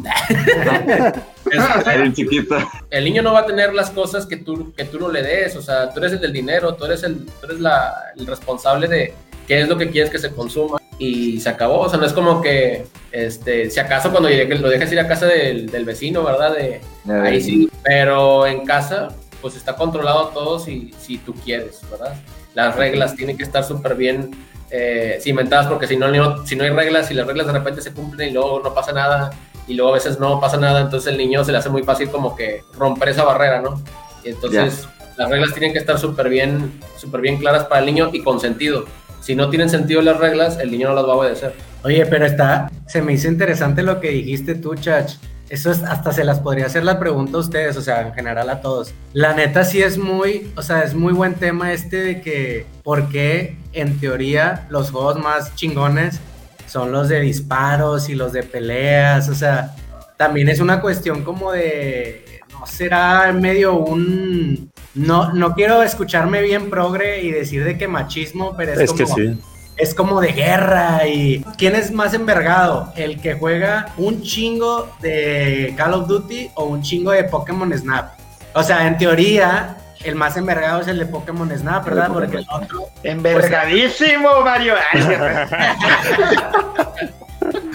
[1.94, 2.58] el chiquito.
[2.90, 5.56] El niño no va a tener las cosas que tú, que tú no le des,
[5.56, 8.88] o sea, tú eres el del dinero, tú eres el, tú eres la, el responsable
[8.88, 9.14] de
[9.48, 12.14] qué es lo que quieres que se consuma y se acabó, o sea, no es
[12.14, 16.56] como que Este, si acaso cuando lo dejas ir a casa del, vecino, ¿verdad?
[16.56, 19.10] De, ahí sí, pero en casa,
[19.42, 22.14] pues está controlado todo si, si tú quieres, ¿verdad?
[22.54, 24.32] Las reglas tienen que estar súper bien
[24.72, 27.94] eh, cimentadas porque si no, si no hay reglas y las reglas de repente se
[27.94, 29.32] cumplen y luego no pasa nada
[29.68, 32.10] y luego a veces no pasa nada, entonces el niño se le hace muy fácil
[32.10, 33.82] como que romper esa barrera, ¿no?
[34.24, 38.10] Y entonces las reglas tienen que estar súper bien, súper bien claras para el niño
[38.12, 38.86] y con sentido.
[39.22, 41.54] Si no tienen sentido las reglas, el niño no las va a obedecer.
[41.84, 45.14] Oye, pero está, se me hizo interesante lo que dijiste tú, Chach.
[45.50, 48.50] Eso es, hasta se las podría hacer la pregunta a ustedes, o sea, en general
[48.50, 48.94] a todos.
[49.14, 53.10] La neta sí es muy, o sea, es muy buen tema este de que, ¿por
[53.10, 56.20] qué en teoría los juegos más chingones
[56.68, 59.28] son los de disparos y los de peleas?
[59.30, 59.76] O sea,
[60.18, 66.70] también es una cuestión como de, no será medio un, no, no quiero escucharme bien
[66.70, 69.40] progre y decir de que machismo, pero es, como, que sí
[69.80, 72.92] es como de guerra y ¿quién es más envergado?
[72.98, 78.12] ¿El que juega un chingo de Call of Duty o un chingo de Pokémon Snap?
[78.54, 82.10] O sea, en teoría, el más envergado es el de Pokémon Snap, ¿verdad?
[82.12, 82.80] Porque el otro...
[82.80, 84.76] Pues, ¡Envergadísimo, Mario!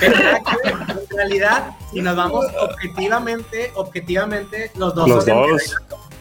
[0.00, 0.12] en
[1.16, 5.76] realidad, si nos vamos objetivamente, objetivamente, los dos los dos.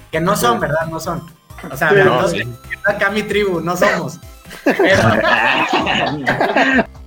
[0.10, 0.86] Que no son, ¿verdad?
[0.90, 1.30] No son.
[1.72, 1.92] O sea,
[2.86, 4.20] acá mi tribu, no somos.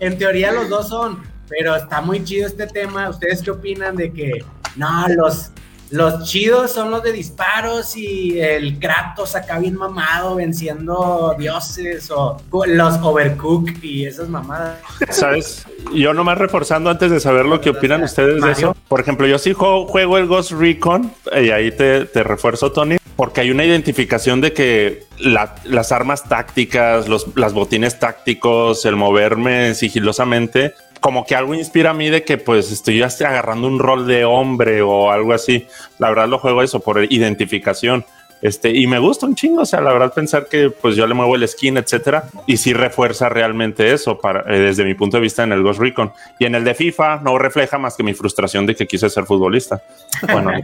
[0.00, 3.08] en teoría los dos son, pero está muy chido este tema.
[3.08, 4.44] ¿Ustedes qué opinan de que
[4.76, 5.50] no, los,
[5.90, 12.40] los chidos son los de disparos y el Kratos acá bien mamado venciendo dioses o
[12.66, 14.78] los Overcook y esas mamadas.
[15.10, 15.64] ¿Sabes?
[15.94, 18.76] Yo nomás reforzando antes de saber lo que opinan ustedes de eso.
[18.88, 23.40] Por ejemplo, yo sí juego, el Ghost Recon y ahí te, te refuerzo, Tony porque
[23.40, 30.74] hay una identificación de que las armas tácticas, los las botines tácticos, el moverme sigilosamente,
[31.00, 34.82] como que algo inspira a mí de que pues estoy agarrando un rol de hombre
[34.82, 35.66] o algo así.
[35.98, 38.04] La verdad lo juego eso por identificación.
[38.42, 41.14] Este, y me gusta un chingo, o sea, la verdad pensar que pues yo le
[41.14, 45.22] muevo el skin, etcétera, y sí refuerza realmente eso para, eh, desde mi punto de
[45.22, 46.12] vista en el Ghost Recon.
[46.38, 49.24] Y en el de FIFA no refleja más que mi frustración de que quise ser
[49.24, 49.82] futbolista.
[50.30, 50.52] Bueno,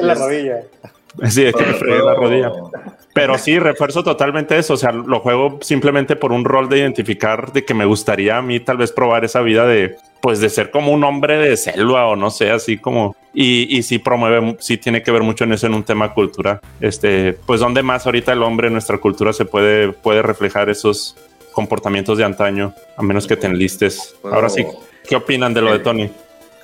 [0.00, 0.60] la rodilla.
[1.28, 2.52] Sí, es que me fregué la rodilla.
[3.14, 4.74] Pero sí, refuerzo totalmente eso.
[4.74, 8.42] O sea, lo juego simplemente por un rol de identificar de que me gustaría a
[8.42, 12.06] mí tal vez probar esa vida de, pues, de ser como un hombre de selva
[12.06, 13.16] o no sé, así como.
[13.32, 16.60] Y, y sí promueve, sí tiene que ver mucho en eso en un tema cultura.
[16.80, 21.16] Este, pues, donde más ahorita el hombre en nuestra cultura se puede, puede reflejar esos
[21.52, 24.14] comportamientos de antaño, a menos que te enlistes.
[24.24, 24.66] Ahora sí,
[25.08, 26.10] ¿qué opinan de lo de Tony?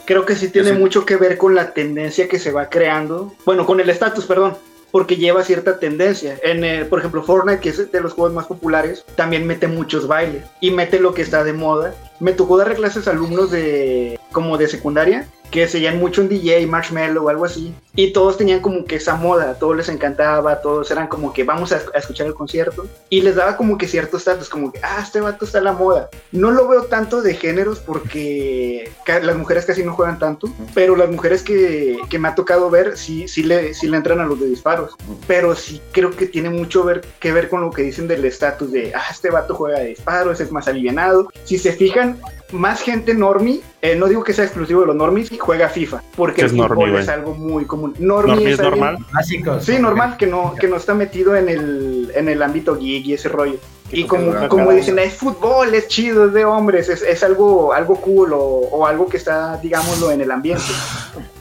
[0.04, 3.66] Creo que sí tiene mucho que ver con la tendencia que se va creando, bueno,
[3.66, 4.56] con el estatus, perdón,
[4.92, 6.38] porque lleva cierta tendencia.
[6.42, 10.06] En, eh, por ejemplo, Fortnite, que es de los juegos más populares, también mete muchos
[10.06, 11.94] bailes y mete lo que está de moda.
[12.20, 16.66] Me tocó dar clases a alumnos de como de secundaria que seguían mucho un DJ,
[16.66, 20.62] Marshmallow o algo así, y todos tenían como que esa moda, a todos les encantaba,
[20.62, 24.16] todos eran como que vamos a, escuchar el concierto, y les daba como que cierto
[24.16, 26.08] estatus, como que, ah, este vato está a la moda.
[26.32, 31.10] No lo veo tanto de géneros porque las mujeres casi no juegan tanto, pero las
[31.10, 34.40] mujeres que, que me ha tocado ver sí, sí, le, sí le entran a los
[34.40, 38.08] de disparos, pero sí creo que tiene mucho ver, que ver con lo que dicen
[38.08, 41.28] del estatus de, ah, este vato juega de disparos, es más alivianado.
[41.44, 42.18] Si se fijan,
[42.52, 46.42] más gente normie, eh, no digo que sea exclusivo de los normies, juega FIFA, porque
[46.42, 47.94] el fútbol es algo muy común.
[47.98, 48.98] Normie, es, normal.
[49.12, 49.60] Básico.
[49.60, 53.14] Sí, normal, que no, que no está metido en el, en el ámbito geek y
[53.14, 53.58] ese rollo.
[53.90, 57.96] Y como, como dicen, es fútbol, es chido, es de hombres, es, es algo, algo
[57.96, 60.64] cool o, o, algo que está, digámoslo, en el ambiente.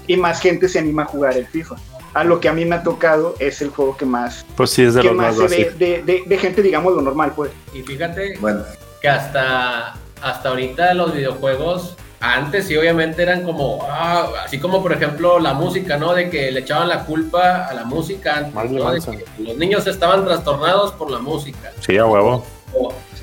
[0.08, 1.76] Y más gente se anima a jugar el FIFA.
[2.13, 4.84] A lo que a mí me ha tocado es el juego que más, pues sí,
[4.84, 7.52] es de que más, se ve de, de, de, gente, digamos, lo normal, pues.
[7.74, 8.63] Y fíjate bueno.
[9.02, 14.93] que hasta hasta ahorita los videojuegos antes sí obviamente eran como, ah, así como por
[14.93, 16.13] ejemplo la música, ¿no?
[16.13, 18.91] De que le echaban la culpa a la música antes, ¿no?
[19.39, 21.71] los niños estaban trastornados por la música.
[21.79, 22.45] Sí, a huevo.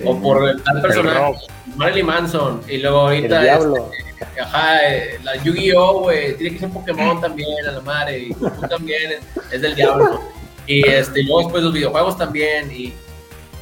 [0.04, 1.38] O, por tal personaje,
[1.76, 3.56] Marilyn Manson, y luego ahorita...
[3.56, 8.34] Este, ajá, eh, la Yu-Gi-Oh, güey, tiene que ser Pokémon también, a la madre, y
[8.34, 9.12] tú también
[9.50, 10.20] es, del diablo.
[10.66, 12.92] Y, este, luego después los videojuegos también, y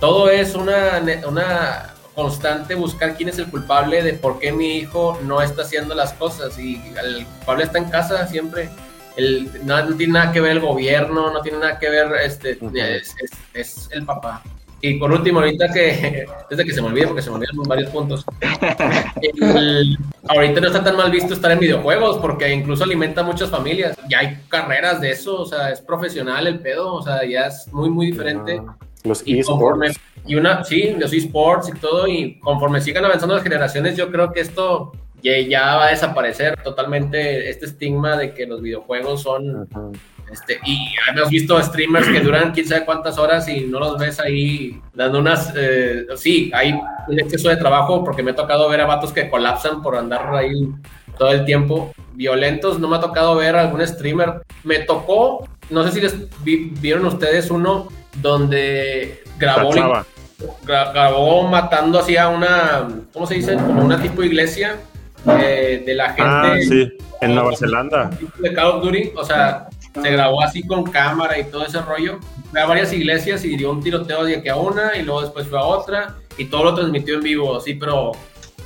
[0.00, 5.18] todo es una, una constante buscar quién es el culpable de por qué mi hijo
[5.22, 8.70] no está haciendo las cosas y el culpable está en casa siempre.
[9.16, 12.58] El, no, tiene nada que ver el gobierno, no tiene nada que ver, este,
[13.54, 14.42] es, el papá.
[14.80, 17.90] Y por último, ahorita que, desde que se me olvide, porque se me olvidan varios
[17.90, 18.24] puntos,
[20.28, 23.96] ahorita no está tan mal visto estar en videojuegos, porque incluso alimenta a muchas familias.
[24.08, 27.68] Ya hay carreras de eso, o sea, es profesional el pedo, o sea, ya es
[27.72, 28.62] muy, muy diferente.
[29.04, 33.96] los esports Y una, sí, los esports y todo, y conforme sigan avanzando las generaciones,
[33.96, 39.22] yo creo que esto ya, va a desaparecer totalmente, este estigma de que los videojuegos
[39.22, 39.68] son...
[40.30, 44.18] Este, y hemos visto streamers que duran quién sabe cuántas horas y no los ves
[44.18, 45.52] ahí dando unas.
[45.56, 46.74] Eh, sí, hay
[47.06, 50.34] un exceso de trabajo porque me ha tocado ver a vatos que colapsan por andar
[50.34, 50.68] ahí
[51.16, 51.92] todo el tiempo.
[52.14, 54.42] Violentos, no me ha tocado ver a algún streamer.
[54.64, 56.16] Me tocó, no sé si les
[56.80, 57.86] vieron ustedes uno
[58.20, 59.70] donde grabó,
[60.64, 63.54] grabó matando así a una, ¿cómo se dice?
[63.54, 64.76] Como una tipo iglesia
[65.40, 66.22] eh, de la ah, gente.
[66.24, 68.10] Ah, sí, en Nueva Zelanda.
[68.38, 69.68] De Call of Duty, o sea,
[70.00, 72.18] se grabó así con cámara y todo ese rollo.
[72.50, 75.46] Fue a varias iglesias y dio un tiroteo de que a una y luego después
[75.46, 78.12] fue a otra y todo lo transmitió en vivo, así, pero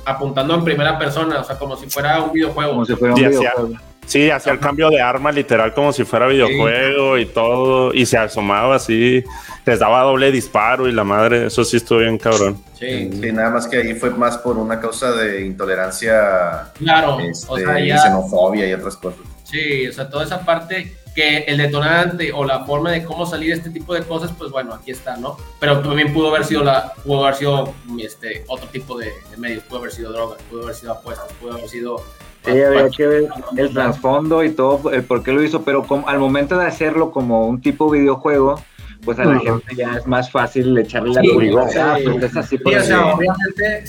[0.05, 2.71] apuntando en primera persona, o sea, como si fuera un videojuego.
[2.71, 3.90] Como si fuera un videojuego.
[4.11, 8.17] Sí, hacía el cambio de arma literal como si fuera videojuego y todo, y se
[8.17, 9.23] asomaba así,
[9.65, 12.61] les daba doble disparo y la madre, eso sí estuvo bien cabrón.
[12.77, 17.57] Sí, sí nada más que ahí fue más por una causa de intolerancia, claro, o
[17.57, 19.21] sea, este, xenofobia y otras cosas.
[19.45, 23.53] Sí, o sea, toda esa parte que el detonante o la forma de cómo salir
[23.53, 25.37] este tipo de cosas, pues bueno, aquí está, ¿no?
[25.61, 29.79] Pero también pudo haber sido la, pudo haber sido este otro tipo de, medios, pudo
[29.79, 32.03] haber sido drogas, pudo haber sido apuestas, pudo haber sido
[32.45, 36.19] Sí, había que ver el trasfondo y todo, el por qué lo hizo, pero al
[36.19, 38.61] momento de hacerlo como un tipo videojuego,
[39.03, 41.61] pues a la gente ya es más fácil echarle la culpa.
[41.63, 43.83] Pues, sí, o sea, obviamente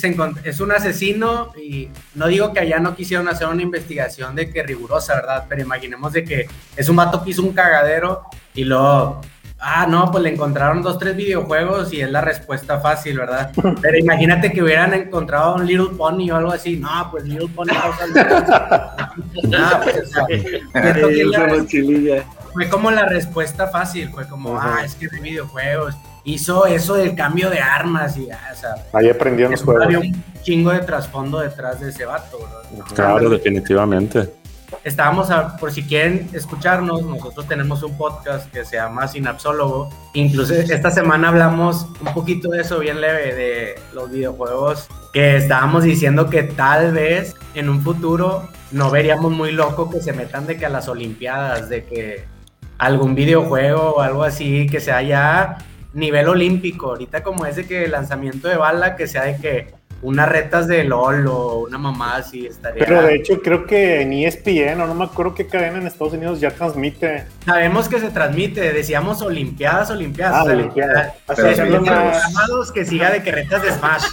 [0.45, 4.63] es un asesino y no digo que allá no quisieron hacer una investigación de que
[4.63, 5.47] rigurosa, ¿verdad?
[5.49, 8.23] Pero imaginemos de que es un vato que hizo un cagadero
[8.55, 9.21] y luego
[9.65, 13.53] Ah, no, pues le encontraron dos, tres videojuegos y es la respuesta fácil, ¿verdad?
[13.81, 16.79] Pero imagínate que hubieran encontrado un Little Pony o algo así.
[16.79, 17.69] No, pues Little Pony
[19.45, 20.11] no, pues,
[22.53, 25.95] fue como la respuesta fácil, fue como, ah, es que de videojuegos.
[26.25, 29.85] Hizo eso del cambio de armas y, ah, o sea, ahí aprendió en los juegos.
[29.85, 32.85] Había un chingo de trasfondo detrás de ese vato, ¿verdad?
[32.95, 34.42] Claro, definitivamente
[34.85, 39.91] estábamos, por si quieren escucharnos, nosotros tenemos un podcast que se llama Sinapsólogo.
[40.15, 45.85] Incluso esta semana hablamos un poquito de eso bien leve, de los videojuegos, que estábamos
[45.85, 50.57] diciendo que tal vez en un futuro no veríamos muy loco que se metan de
[50.57, 52.25] que a las Olimpiadas, de que
[52.79, 55.59] algún videojuego o algo así que sea ya
[55.95, 56.91] nivel olímpico.
[56.91, 60.67] Ahorita como es de que el lanzamiento de bala, que sea de que unas retas
[60.67, 62.85] de LOL o una mamá así estaría.
[62.85, 66.13] Pero de hecho creo que en ESPN o no me acuerdo qué cadena en Estados
[66.13, 67.25] Unidos ya transmite.
[67.45, 70.35] Sabemos que se transmite, decíamos Olimpiadas, Olimpiadas.
[70.37, 71.15] Ah, Olimpiadas.
[71.27, 71.55] O sea,
[72.73, 74.05] que siga de que retas de Smash.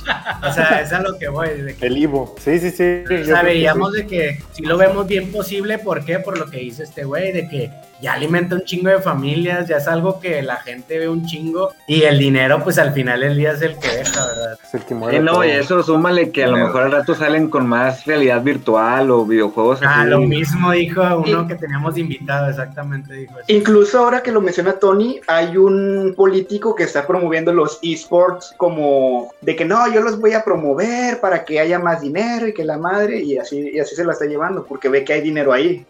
[0.48, 1.50] O sea, es a lo que voy.
[1.80, 2.36] El Ivo.
[2.40, 3.04] Sí, sí, sí.
[3.10, 6.20] O de que si lo vemos bien posible, ¿por qué?
[6.20, 9.78] Por lo que dice este güey, de que ya alimenta un chingo de familias, ya
[9.78, 13.38] es algo que la gente ve un chingo y el dinero pues al final del
[13.38, 14.58] día es el que deja, ¿verdad?
[14.64, 15.20] Es el que muere.
[15.20, 19.12] no, y eso súmale que a lo mejor al rato salen con más realidad virtual
[19.12, 19.80] o videojuegos.
[19.84, 23.46] Ah, lo mismo dijo uno que teníamos invitado, exactamente dijo eso.
[23.48, 29.32] Incluso ahora que lo menciona Tony, hay un político que está promoviendo los esports como
[29.42, 32.64] de que no, yo los voy a promover para que haya más dinero y que
[32.64, 35.54] la madre y así, y así se la está llevando porque ve que hay dinero
[35.54, 35.86] ahí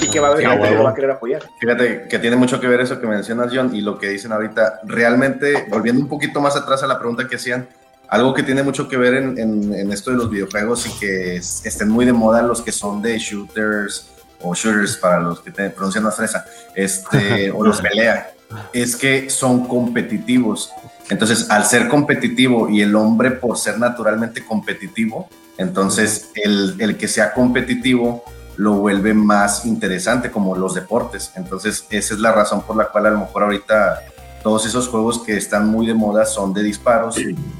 [0.00, 1.42] y que va a haber gente que lo va a querer apoyar.
[1.60, 4.80] Fíjate que tiene mucho que ver eso que mencionas, John, y lo que dicen ahorita.
[4.84, 7.68] Realmente, volviendo un poquito más atrás a la pregunta que hacían,
[8.08, 11.88] algo que tiene mucho que ver en, en, esto de los videojuegos y que estén
[11.88, 14.11] muy de moda los que son de shooters
[14.42, 18.32] o shooters para los que te pronuncian más fresa, este, o los pelea,
[18.72, 20.70] es que son competitivos.
[21.10, 25.28] Entonces, al ser competitivo y el hombre por ser naturalmente competitivo,
[25.58, 28.24] entonces el, el que sea competitivo
[28.56, 31.32] lo vuelve más interesante como los deportes.
[31.36, 34.02] Entonces, esa es la razón por la cual a lo mejor ahorita
[34.42, 37.16] todos esos juegos que están muy de moda son de disparos,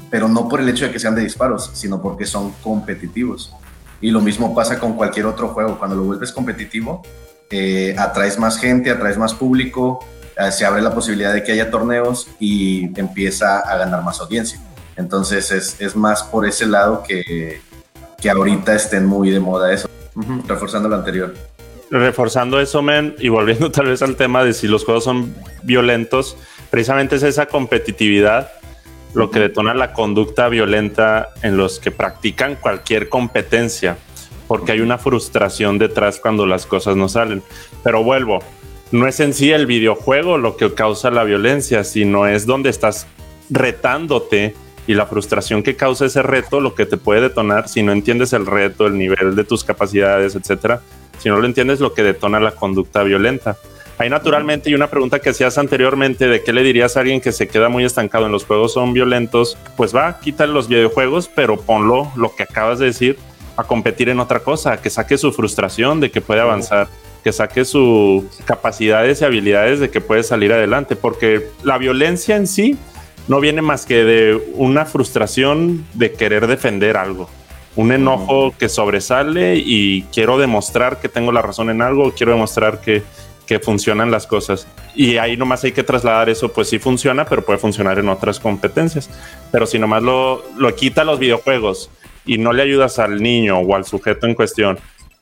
[0.09, 3.53] pero no por el hecho de que sean de disparos, sino porque son competitivos.
[4.03, 5.79] Y lo mismo pasa con cualquier otro juego.
[5.79, 7.03] Cuando lo vuelves competitivo,
[7.49, 10.05] eh, atraes más gente, atraes más público,
[10.37, 14.59] eh, se abre la posibilidad de que haya torneos y empieza a ganar más audiencia.
[14.97, 17.61] Entonces es, es más por ese lado que,
[18.21, 19.87] que ahorita estén muy de moda eso.
[20.47, 21.33] Reforzando lo anterior.
[21.89, 25.33] Reforzando eso, men, y volviendo tal vez al tema de si los juegos son
[25.63, 26.35] violentos,
[26.69, 28.51] precisamente es esa competitividad
[29.13, 33.97] lo que detona la conducta violenta en los que practican cualquier competencia,
[34.47, 37.43] porque hay una frustración detrás cuando las cosas no salen.
[37.83, 38.39] Pero vuelvo,
[38.91, 43.07] no es en sí el videojuego lo que causa la violencia, sino es donde estás
[43.49, 44.55] retándote
[44.85, 48.33] y la frustración que causa ese reto, lo que te puede detonar si no entiendes
[48.33, 50.81] el reto, el nivel de tus capacidades, etcétera.
[51.19, 53.57] Si no lo entiendes, lo que detona la conducta violenta.
[53.97, 57.31] Ahí naturalmente, y una pregunta que hacías anteriormente de qué le dirías a alguien que
[57.31, 61.57] se queda muy estancado en los juegos son violentos, pues va, quítale los videojuegos, pero
[61.57, 63.17] ponlo lo que acabas de decir
[63.55, 66.87] a competir en otra cosa, que saque su frustración de que puede avanzar,
[67.23, 72.47] que saque sus capacidades y habilidades de que puede salir adelante, porque la violencia en
[72.47, 72.75] sí
[73.27, 77.29] no viene más que de una frustración de querer defender algo
[77.75, 82.81] un enojo que sobresale y quiero demostrar que tengo la razón en algo, quiero demostrar
[82.81, 83.01] que,
[83.47, 84.67] que funcionan las cosas.
[84.95, 88.39] Y ahí nomás hay que trasladar eso, pues sí funciona, pero puede funcionar en otras
[88.39, 89.09] competencias.
[89.51, 91.89] Pero si nomás lo, lo quita los videojuegos
[92.25, 94.79] y no le ayudas al niño o al sujeto en cuestión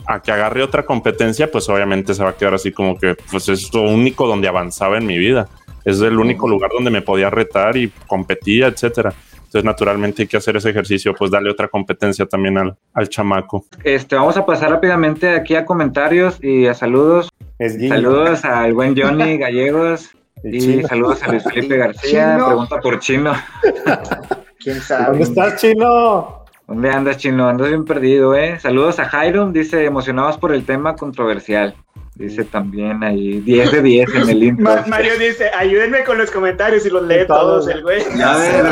[0.07, 3.49] a que agarre otra competencia, pues obviamente se va a quedar así como que pues
[3.49, 5.47] es lo único donde avanzaba en mi vida.
[5.85, 9.13] Es el único lugar donde me podía retar y competía, etcétera.
[9.51, 13.65] Entonces, naturalmente hay que hacer ese ejercicio, pues darle otra competencia también al, al chamaco.
[13.83, 17.27] Este, vamos a pasar rápidamente aquí a comentarios y a saludos.
[17.59, 22.41] saludos al buen Johnny Gallegos y saludos a Luis Felipe García.
[22.45, 23.33] Pregunta por Chino.
[24.57, 25.07] ¿Quién sabe?
[25.07, 26.45] ¿Dónde estás, Chino?
[26.65, 27.49] ¿Dónde andas, Chino?
[27.49, 28.57] Andas bien perdido, ¿eh?
[28.57, 31.75] Saludos a Jairo, dice, emocionados por el tema controversial.
[32.15, 34.83] Dice también ahí 10 de 10 en el intro.
[34.87, 38.03] Mario dice, ayúdenme con los comentarios y los lee todos el güey.
[38.21, 38.65] A ver,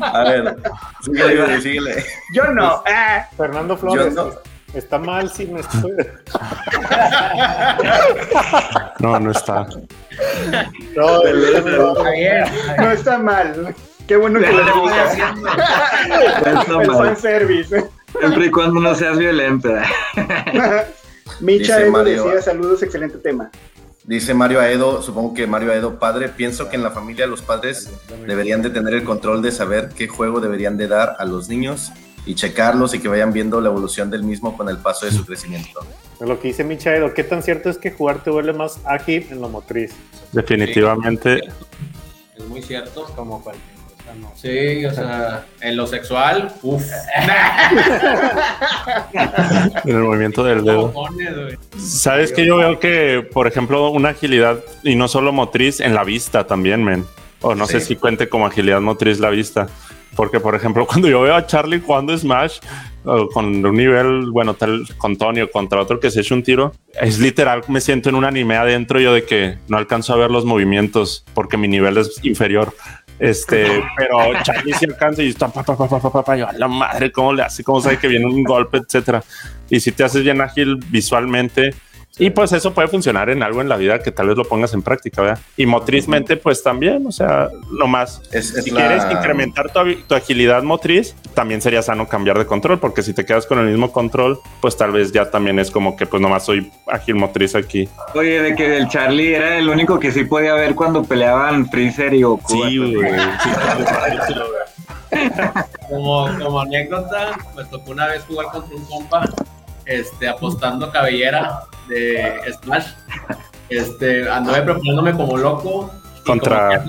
[0.00, 0.56] a ver,
[1.02, 2.04] síguele, síguele.
[2.34, 2.82] Yo no.
[2.86, 3.28] Ah.
[3.36, 4.14] Fernando Flores.
[4.74, 5.92] Está mal si no estoy.
[9.00, 9.66] no, no está.
[10.96, 11.22] No,
[12.78, 13.74] no está mal.
[14.08, 15.48] Qué bueno que lo haciendo.
[16.80, 17.84] El fanservice.
[18.18, 19.84] Siempre y cuando no seas violenta.
[21.40, 23.50] Micha Edo decía saludos, excelente tema.
[24.04, 27.88] Dice Mario Aedo, supongo que Mario Aedo padre, pienso que en la familia los padres
[28.26, 31.92] deberían de tener el control de saber qué juego deberían de dar a los niños
[32.26, 35.24] y checarlos y que vayan viendo la evolución del mismo con el paso de su
[35.24, 35.80] crecimiento.
[36.20, 39.26] Lo que dice Micha Edo, ¿qué tan cierto es que jugar te vuelve más ágil
[39.30, 39.92] en lo motriz?
[40.32, 41.40] Definitivamente.
[42.36, 43.04] es muy cierto.
[43.16, 43.71] Como cualquier
[44.34, 46.82] Sí, o sea, en lo sexual, uff.
[49.84, 50.92] en el movimiento del dedo.
[51.78, 56.04] Sabes que yo veo que, por ejemplo, una agilidad, y no solo motriz, en la
[56.04, 57.04] vista también, men.
[57.40, 59.68] O no sé si cuente como agilidad motriz la vista.
[60.16, 62.58] Porque, por ejemplo, cuando yo veo a Charlie jugando Smash,
[63.32, 66.72] con un nivel, bueno, tal con Tony o contra otro que se eche un tiro,
[67.00, 70.30] es literal, me siento en un anime adentro yo de que no alcanzo a ver
[70.30, 72.74] los movimientos porque mi nivel es inferior.
[73.18, 77.12] Este, pero Charlie sí alcanza y está pa, pa, pa, pa, yo, a la madre,
[77.12, 77.62] ¿cómo le hace?
[77.62, 79.22] ¿Cómo sabe que viene un golpe, etcétera?
[79.68, 81.74] Y si te haces bien ágil visualmente,
[82.18, 84.74] y pues eso puede funcionar en algo en la vida que tal vez lo pongas
[84.74, 85.38] en práctica, ¿verdad?
[85.56, 88.20] Y motrizmente, pues también, o sea, lo más.
[88.30, 93.24] si quieres incrementar tu, agilidad motriz, también sería sano cambiar de control, porque si te
[93.24, 96.44] quedas con el mismo control, pues tal vez ya también es como que, pues nomás
[96.44, 97.88] soy ágil motriz aquí.
[98.14, 102.12] Oye, de que el Charlie era el único que sí podía ver cuando peleaban Freezer
[102.12, 102.64] y Goku.
[102.64, 103.10] Sí, güey.
[105.88, 109.24] como, como anécdota, me tocó una vez jugar contra un compa
[109.86, 112.86] este, apostando cabellera de Smash.
[113.68, 115.90] Este, anduve preparándome como loco.
[116.26, 116.84] Contra.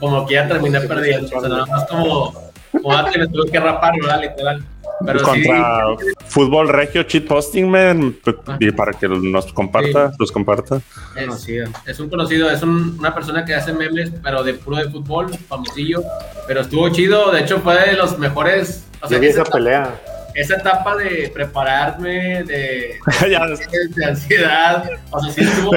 [0.00, 1.26] Como que, ya terminé perdiendo.
[1.36, 4.20] O sea, nada más como, como que me tuve que rapar, ¿verdad?
[4.22, 4.64] Literal.
[5.04, 5.84] Pero contra
[6.26, 8.16] Fútbol Regio Cheat Posting, man,
[8.58, 10.80] y para que nos comparta, los comparta.
[11.14, 11.48] Es,
[11.86, 16.02] es, un conocido, es una persona que hace memes, pero de puro de fútbol, famosillo,
[16.48, 18.86] pero estuvo chido, de hecho fue de los mejores.
[19.00, 19.94] O sea, esa pelea
[20.38, 22.98] esa etapa de prepararme, de,
[23.96, 25.72] de ansiedad, o sea, sí estuvo,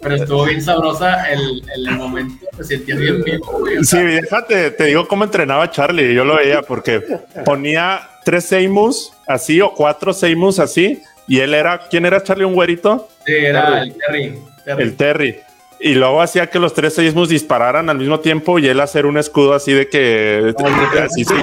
[0.00, 3.64] pero estuvo bien sabrosa el, el momento, se sentía bien vivo.
[3.82, 7.02] sí, déjate, te digo cómo entrenaba Charlie, yo lo veía porque
[7.44, 12.54] ponía tres Seimus así o cuatro Seimus así, y él era, ¿quién era Charlie, un
[12.54, 13.08] güerito?
[13.24, 14.38] Sí, era el Terry.
[14.66, 15.36] El Terry.
[15.78, 19.16] Y luego hacía que los tres Seimus dispararan al mismo tiempo y él hacer un
[19.16, 20.52] escudo así de que...
[21.00, 21.34] así, sí,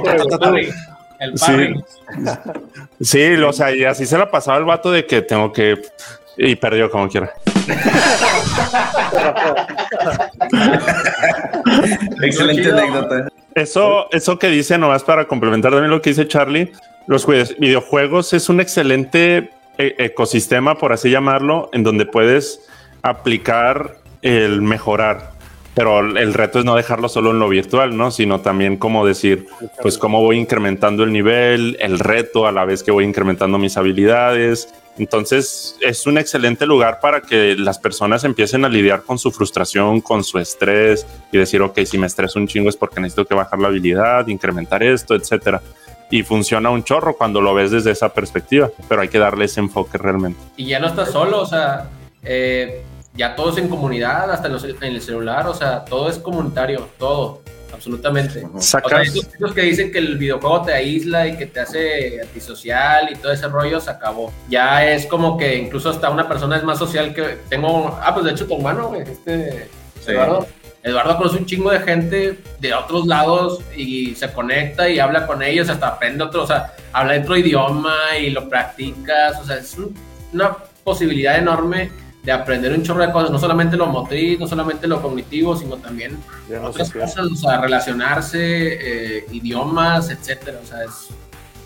[1.20, 1.76] el parry.
[2.99, 3.36] Sí.
[3.36, 5.80] o sea, y así se la pasaba el vato de que tengo que.
[6.36, 7.32] Y perdió como quiera.
[12.22, 13.28] Excelente anécdota.
[13.55, 16.72] Eso, eso que dice, nomás para complementar también lo que dice Charlie,
[17.07, 22.61] los videojuegos es un excelente e-, ecosistema, por así llamarlo, en donde puedes
[23.01, 25.32] aplicar el mejorar
[25.78, 28.09] pero el reto es no dejarlo solo en lo virtual, ¿no?
[28.09, 29.45] Sino también como decir,
[29.80, 33.78] pues cómo voy incrementando el nivel, el reto a la vez que voy incrementando mis
[33.78, 34.73] habilidades.
[34.97, 40.01] Entonces es un excelente lugar para que las personas empiecen a lidiar con su frustración,
[40.01, 43.36] con su estrés y decir, ok, si me estreso un chingo es porque necesito que
[43.36, 45.61] bajar la habilidad, incrementar esto, etcétera
[46.09, 49.59] y funciona un chorro cuando lo ves desde esa perspectiva, pero hay que darle ese
[49.59, 50.39] enfoque realmente.
[50.55, 51.89] Y ya no estás solo, o sea,
[52.23, 52.82] eh,
[53.18, 57.41] ya todo es en comunidad, hasta en, el celular, o sea, todo es comunitario, todo,
[57.74, 58.47] absolutamente.
[58.53, 63.09] O sea, esos, que dicen que el videojuego te aísla y que te hace antisocial
[63.11, 64.32] y todo ese rollo se acabó.
[64.49, 68.26] Ya es como que incluso hasta una persona es más social que tengo, ah, pues
[68.26, 69.68] de hecho tu hermano, este,
[70.05, 70.47] Eduardo.
[70.84, 75.41] Eduardo conoce un chingo de gente de otros lados y se conecta y habla con
[75.41, 79.76] ellos, hasta aprende otro, o sea, habla otro idioma y lo practicas, o sea, es
[80.32, 81.89] una posibilidad enorme
[82.28, 85.78] de aprender un chorro de cosas, no solamente lo motriz, no solamente lo cognitivo, sino
[85.78, 86.21] también
[86.61, 91.07] otras cosas, o sea, relacionarse, eh, idiomas, etcétera, o sea, es,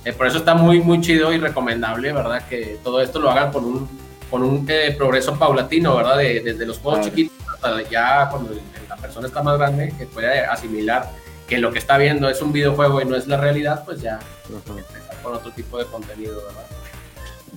[0.06, 2.48] eh, por eso está muy, muy chido y recomendable, ¿verdad?
[2.48, 3.90] Que todo esto lo hagan con un,
[4.30, 6.18] con un eh, progreso paulatino, ¿verdad?
[6.18, 8.52] desde los juegos chiquitos hasta ya cuando
[8.88, 11.10] la persona está más grande, que puede asimilar
[11.48, 14.20] que lo que está viendo es un videojuego y no es la realidad, pues ya
[14.48, 16.81] empezar con otro tipo de contenido, ¿verdad?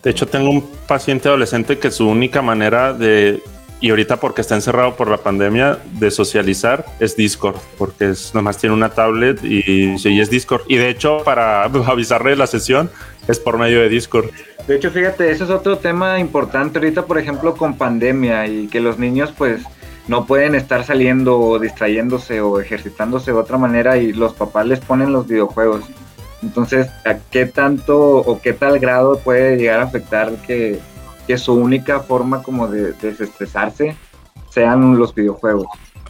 [0.05, 3.43] De hecho, tengo un paciente adolescente que su única manera de,
[3.81, 8.59] y ahorita porque está encerrado por la pandemia, de socializar es Discord, porque es, nomás
[8.59, 10.63] tiene una tablet y, sí, es Discord.
[10.69, 12.91] Y de hecho, para avisarle la sesión,
[13.29, 14.31] es por medio de Discord.
[14.67, 18.81] De hecho, fíjate, ese es otro tema importante ahorita, por ejemplo, con pandemia y que
[18.81, 19.63] los niños, pues,
[20.07, 24.81] no pueden estar saliendo o distrayéndose o ejercitándose de otra manera y los papás les
[24.81, 25.85] ponen los videojuegos.
[26.45, 30.79] Entonces, ¿a qué tanto o qué tal grado puede llegar a afectar que,
[31.39, 33.97] su única forma como de, desestresarse
[34.51, 35.67] sean los videojuegos?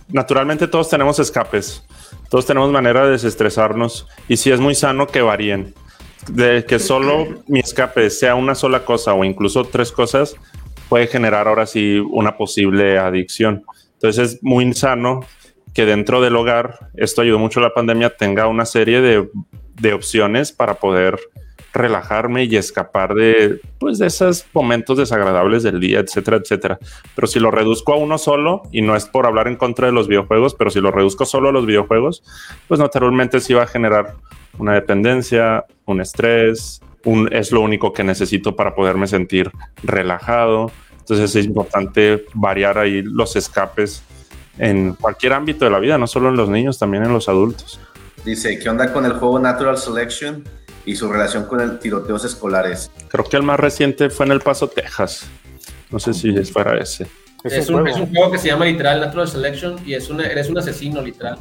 [0.09, 1.85] Naturalmente todos tenemos escapes,
[2.29, 5.75] todos tenemos manera de desestresarnos y si es muy sano que varíen.
[6.29, 10.35] De que solo mi escape sea una sola cosa o incluso tres cosas
[10.89, 13.63] puede generar ahora sí una posible adicción.
[13.93, 15.21] Entonces es muy sano
[15.75, 19.29] que dentro del hogar, esto ayudó mucho a la pandemia, tenga una serie de
[19.81, 21.19] de opciones para poder
[21.75, 26.79] relajarme y escapar de, pues, de esos momentos desagradables del día, etcétera, etcétera.
[27.17, 29.93] Pero si lo reduzco a uno solo, y no es por hablar en contra de
[29.93, 32.23] los videojuegos, pero si lo reduzco solo a los videojuegos,
[32.69, 34.15] pues naturalmente sí va a generar
[34.57, 39.51] una dependencia, un estrés, un, es lo único que necesito para poderme sentir
[39.83, 40.71] relajado.
[41.01, 44.05] Entonces es importante variar ahí los escapes
[44.59, 47.81] en cualquier ámbito de la vida, no solo en los niños, también en los adultos.
[48.25, 50.45] Dice, ¿qué onda con el juego Natural Selection
[50.87, 52.91] y su relación con el tiroteos escolares?
[53.09, 55.27] Creo que el más reciente fue en El Paso, Texas.
[55.91, 57.07] No sé si es para ese.
[57.45, 61.37] Es, un, juego que se llama literal Natural Selection y es eres un asesino literal.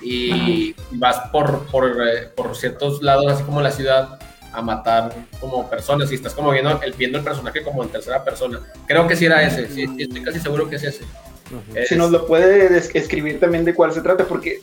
[0.00, 4.20] Y vas por, por, eh, por, ciertos lados, así como la ciudad,
[4.52, 8.24] a matar como personas y estás como viendo el, viendo el personaje como en tercera
[8.24, 8.60] persona.
[8.86, 11.04] Creo que sí era ese, sí, estoy casi seguro que es ese.
[11.88, 14.60] Si nos lo puede escribir también de cuál se trata, porque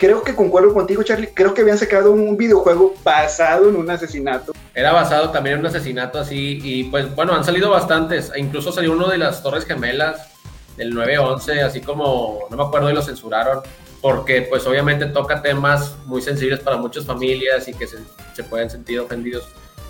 [0.00, 1.28] creo que concuerdo contigo, Charlie.
[1.34, 4.52] Creo que habían sacado un videojuego basado en un asesinato.
[4.74, 6.58] Era basado también en un asesinato así.
[6.64, 8.32] Y pues bueno, han salido bastantes.
[8.34, 10.26] Incluso salió uno de las Torres Gemelas
[10.78, 13.60] del 911, así como, no me acuerdo y lo censuraron.
[14.00, 19.00] Porque pues obviamente toca temas muy sensibles para muchas familias y que se pueden sentir
[19.00, 19.46] ofendidos.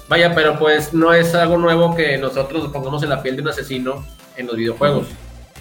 [0.09, 3.43] Vaya, pero pues no es algo nuevo que nosotros nos pongamos en la piel de
[3.43, 4.05] un asesino
[4.37, 5.07] en los videojuegos.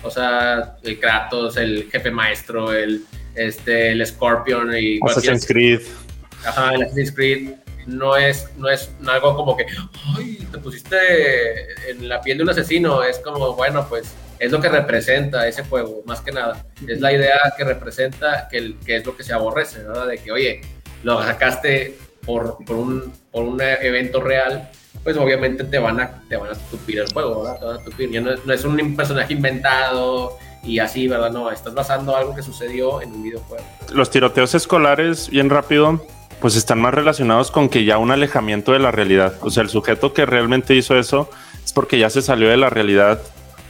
[0.02, 3.06] O sea, el Kratos, el jefe maestro, el,
[3.39, 5.81] este, el Scorpion y Assassin's Creed.
[6.45, 7.51] Ajá, el Assassin's Creed
[7.87, 9.65] no es, no es algo como que,
[10.17, 14.61] ay, te pusiste en la piel de un asesino, es como, bueno, pues es lo
[14.61, 16.65] que representa ese juego, más que nada.
[16.87, 20.07] Es la idea que representa, que, que es lo que se aborrece, ¿verdad?
[20.07, 20.61] De que, oye,
[21.03, 24.69] lo sacaste por, por, un, por un evento real,
[25.03, 27.59] pues obviamente te van a, te van a estupir el juego, ¿verdad?
[27.59, 28.11] Te van a estupir.
[28.11, 31.32] Ya no, no es un personaje inventado, y así, ¿verdad?
[31.32, 33.64] No, estás basando algo que sucedió en un videojuego.
[33.91, 36.03] Los tiroteos escolares, bien rápido,
[36.41, 39.34] pues están más relacionados con que ya un alejamiento de la realidad.
[39.41, 41.30] O sea, el sujeto que realmente hizo eso
[41.64, 43.22] es porque ya se salió de la realidad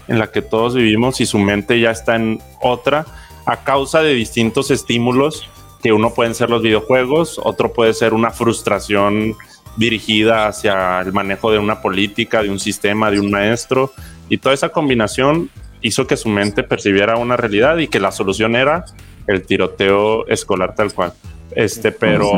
[0.08, 3.06] en la que todos vivimos y su mente ya está en otra
[3.46, 5.48] a causa de distintos estímulos
[5.82, 9.36] que uno pueden ser los videojuegos, otro puede ser una frustración
[9.78, 13.94] dirigida hacia el manejo de una política, de un sistema, de un maestro
[14.28, 15.50] y toda esa combinación
[15.82, 18.86] hizo que su mente percibiera una realidad y que la solución era
[19.28, 21.14] el tiroteo escolar tal cual.
[21.52, 22.32] Este, pero,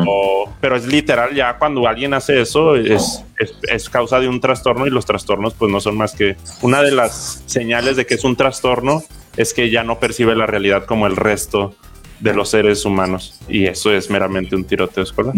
[0.61, 3.23] pero es literal, ya cuando alguien hace eso, es,
[3.63, 6.91] es, causa de un trastorno y los trastornos pues no son más que una de
[6.91, 9.03] las señales de que es un trastorno
[9.35, 11.75] es que ya no percibe la realidad como el resto
[12.21, 15.33] de los seres humanos y eso es meramente un tiroteo escolar.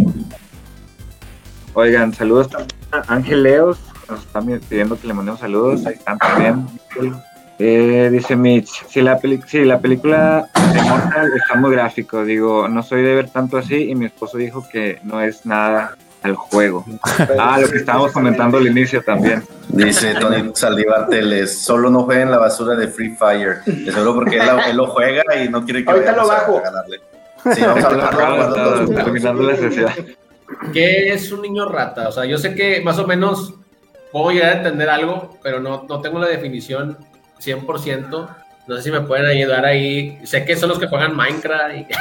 [1.74, 2.50] Oigan, saludos
[2.92, 6.68] a Ángel Leos, nos están pidiendo que le mandemos saludos, ahí están también.
[7.60, 12.82] Eh, dice Mitch, si la, si la película de Mortal está muy gráfico, digo, no
[12.82, 16.86] soy de ver tanto así y mi esposo dijo que no es nada al juego.
[17.38, 19.44] Ah, lo que estábamos comentando al inicio también.
[19.68, 23.58] Dice Tony Saldívar Teles, solo no jueguen la basura de Free Fire.
[23.66, 26.62] Es solo porque él, lo juega y no quiere que Ahorita lo bajo.
[27.54, 29.92] Sí, vamos a hablar terminando la sesión.
[30.72, 32.08] ¿Qué es un niño rata?
[32.08, 33.54] O sea, yo sé que más o menos
[34.12, 36.98] puedo llegar a entender algo, pero no, no tengo la definición
[37.46, 38.30] 100%.
[38.66, 40.20] No sé si me pueden ayudar ahí.
[40.24, 41.92] Sé que son los que juegan Minecraft.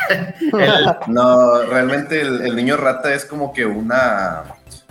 [1.08, 4.44] No, realmente el, niño rata es como que una,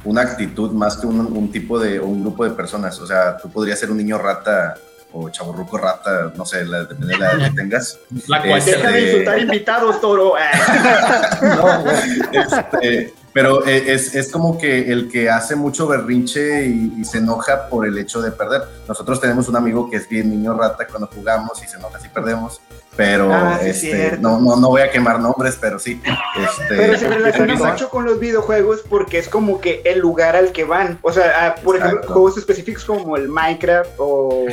[0.03, 2.99] una actitud más que un, tipo de un grupo de personas.
[2.99, 4.75] O sea, tú podrías ser un niño rata
[5.13, 7.99] o chaburruco rata, no sé, depende de la edad que tengas.
[8.27, 10.33] La cual deja de este, insultar invitados, toro.
[11.41, 11.91] no,
[12.31, 17.67] este, pero eh, es, es, como que el que hace mucho berrinche y, se enoja
[17.67, 18.63] por el hecho de perder.
[18.87, 22.09] Nosotros tenemos un amigo que es bien niño rata cuando jugamos y se enoja si
[22.09, 22.61] perdemos.
[22.95, 26.01] Pero ah, este, no, no, no, voy a quemar nombres, pero sí.
[26.35, 30.51] Este, pero se relaciona mucho con los videojuegos porque es como que el lugar al
[30.51, 30.99] que van.
[31.01, 34.45] O sea, ah, por ejemplo, juegos específicos como el Minecraft o,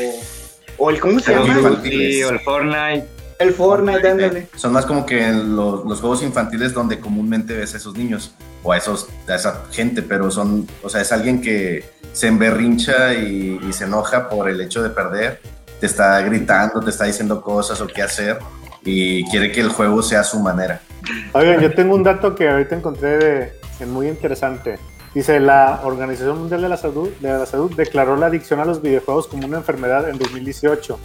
[0.78, 1.00] o el.
[1.00, 1.44] ¿Cómo se llama?
[1.44, 3.08] o el Fortnite.
[3.40, 4.48] El Fortnite, ándale.
[4.56, 8.72] Son más como que los, los, juegos infantiles donde comúnmente ves a esos niños o
[8.72, 13.58] a, esos, a esa gente, pero son, o sea, es alguien que se emberrincha y,
[13.72, 15.40] se enoja por el hecho de perder,
[15.78, 18.38] te está gritando, te está diciendo cosas o qué hacer
[18.84, 20.80] y quiere que el juego sea su manera.
[21.32, 24.78] Oigan, yo tengo un dato que ahorita encontré de, muy interesante.
[25.14, 28.82] Dice, la Organización Mundial de la, Salud, de la Salud declaró la adicción a los
[28.82, 30.98] videojuegos como una enfermedad en 2018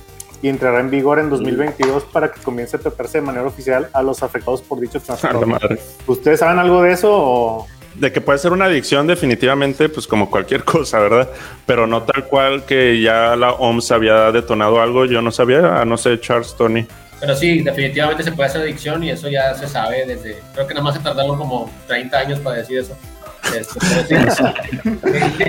[0.44, 4.04] y entrará en vigor en 2022 para que comience a tratarse de manera oficial a
[4.04, 5.58] los afectados por dicho trastorno.
[6.06, 7.68] ¿Ustedes saben algo de eso o...?
[7.96, 11.30] De que puede ser una adicción definitivamente, pues como cualquier cosa, ¿verdad?
[11.66, 15.96] Pero no tal cual que ya la OMS había detonado algo, yo no sabía, no
[15.96, 16.86] sé, Charles Tony.
[17.22, 20.74] Pero sí, definitivamente se puede hacer adicción y eso ya se sabe desde, creo que
[20.74, 22.98] nada más se tardaron como 30 años para decir eso.
[23.54, 23.76] Este,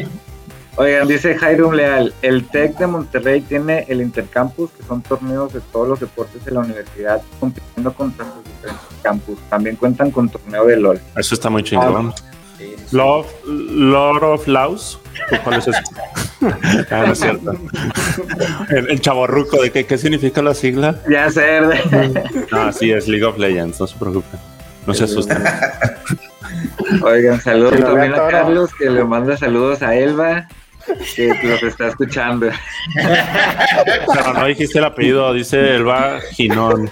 [0.77, 5.61] Oigan, dice Jairo Leal, el TEC de Monterrey tiene el Intercampus, que son torneos de
[5.61, 9.39] todos los deportes de la universidad, compitiendo contra sus diferentes campus.
[9.49, 11.01] También cuentan con torneo de LOL.
[11.17, 12.13] Eso está muy chingón.
[12.91, 14.99] Love, Lord of Laws.
[15.45, 15.79] ¿Cuál es eso?
[16.91, 17.53] ah, no es cierto.
[18.71, 21.01] El, el chaborruco, ¿de qué, qué significa la sigla?
[21.09, 21.61] Ya sé.
[22.53, 24.41] ah, sí, es League of Legends, no se preocupen.
[24.87, 25.39] No se asusten.
[27.03, 30.49] Oigan, saludos también a Carlos, que le manda saludos a Elba
[31.17, 32.49] que los está escuchando.
[32.95, 36.91] Pero no dijiste el apellido, dice Elba Ginón.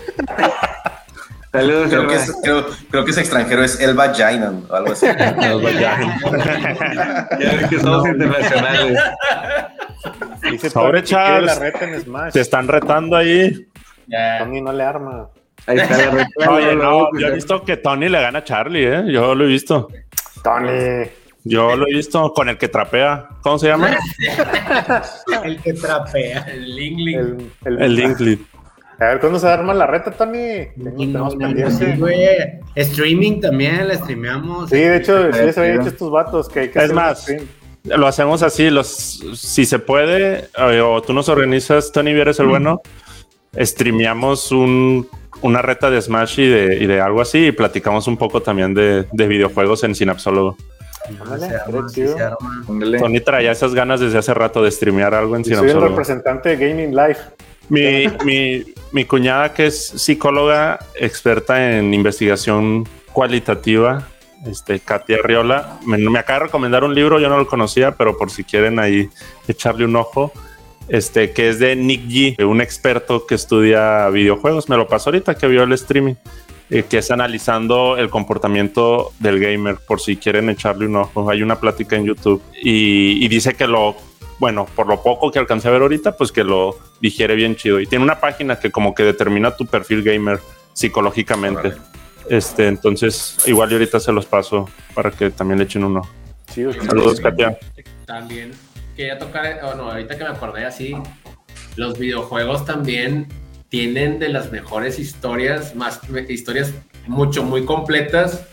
[1.53, 5.05] Saludos, creo que, es, creo, que es extranjero, es Elba Jainan o algo así.
[5.07, 7.29] Elba Jainan.
[7.39, 8.99] ya que somos internacionales.
[10.51, 11.61] Dice Sobre Charles,
[12.33, 13.69] te están retando ahí.
[14.39, 15.29] Tony no le arma.
[15.67, 16.51] Ahí está la reta.
[16.51, 19.05] Oye, no, yo he visto que Tony le gana a Charlie, ¿eh?
[19.13, 19.89] Yo lo he visto.
[20.43, 21.05] Tony.
[21.45, 23.29] Yo lo he visto con el que trapea.
[23.43, 23.97] ¿Cómo se llama?
[25.45, 26.47] el que trapea.
[26.53, 27.15] El Linkley.
[27.65, 28.47] El, el,
[29.01, 30.69] A ver, ¿cuándo se arma la reta, Tony?
[30.77, 31.29] No,
[32.75, 34.71] Streaming también, la streameamos.
[34.71, 37.27] Sí, de hecho, sí, se habían hecho estos vatos que hay que Es más,
[37.85, 42.47] lo hacemos así, los, si se puede, eh, o tú nos organizas, Tony Vieres el
[42.47, 42.81] bueno,
[43.57, 45.09] streameamos un,
[45.43, 48.73] una reta de Smash y de, y de, algo así y platicamos un poco también
[48.73, 50.57] de, de videojuegos en Sinapsólogo.
[52.99, 56.69] Tony traía esas ganas desde hace rato de streamear algo en Soy el representante de
[56.69, 57.21] Gaming Life.
[57.69, 64.09] Mi, mi, mi, cuñada, que es psicóloga experta en investigación cualitativa,
[64.47, 68.19] este, Katia Riola, me, me, acaba de recomendar un libro, yo no lo conocía, pero
[68.19, 69.09] por si quieren ahí
[69.49, 70.33] echarle un ojo,
[70.89, 74.69] este, que es de Nick G, un experto que estudia videojuegos.
[74.69, 76.15] Me lo pasó ahorita que vio el streaming.
[76.71, 81.29] Eh, que es analizando el comportamiento del gamer, por si quieren echarle un ojo.
[81.31, 83.95] Hay una plática en YouTube y, dice que lo,
[84.39, 87.79] bueno, por lo poco que alcancé a ver ahorita, pues que lo digiere bien chido.
[87.79, 90.41] Y tiene una página que como que determina tu perfil gamer
[90.73, 91.75] psicológicamente.
[92.31, 96.01] Este, entonces, igual y ahorita se los paso para que también le echen uno.
[96.55, 97.59] Sí, Saludos, Katia.
[98.07, 98.53] También
[98.97, 100.95] quería tocar, oh, no, ahorita que me acordé así,
[101.77, 103.27] los videojuegos también
[103.73, 105.99] tienen de las mejores historias, más
[106.29, 106.75] historias
[107.07, 108.45] mucho, muy completas.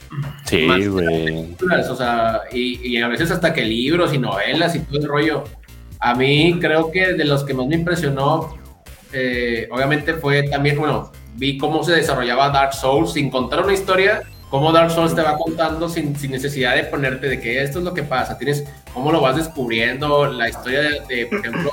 [0.45, 1.57] Sí, güey.
[1.89, 5.43] O sea, y, a veces hasta que libros y novelas y todo el rollo.
[5.99, 8.57] A mí creo que de los que más me impresionó,
[9.11, 14.22] eh, obviamente fue también, bueno, vi cómo se desarrollaba Dark Souls sin contar una historia,
[14.49, 17.84] cómo Dark Souls te va contando sin, sin necesidad de ponerte de que esto es
[17.84, 18.63] lo que pasa, tienes
[18.93, 21.72] cómo lo vas descubriendo, la historia de por ejemplo,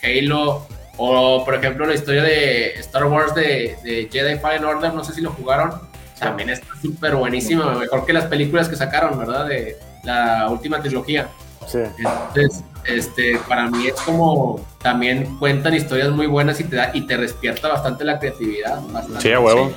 [0.00, 5.12] Halo, o, por ejemplo, la historia de Star Wars de, Jedi Fallen Order, no sé
[5.12, 5.72] si lo jugaron.
[6.18, 9.46] También está súper buenísima, mejor que las películas que sacaron, ¿verdad?
[9.46, 11.28] De, la última trilogía.
[11.66, 11.78] Sí.
[11.96, 17.06] Entonces, este, para mí es como también cuentan historias muy buenas y te da y
[17.06, 18.80] te despierta bastante la creatividad.
[19.18, 19.72] Sí, a huevo.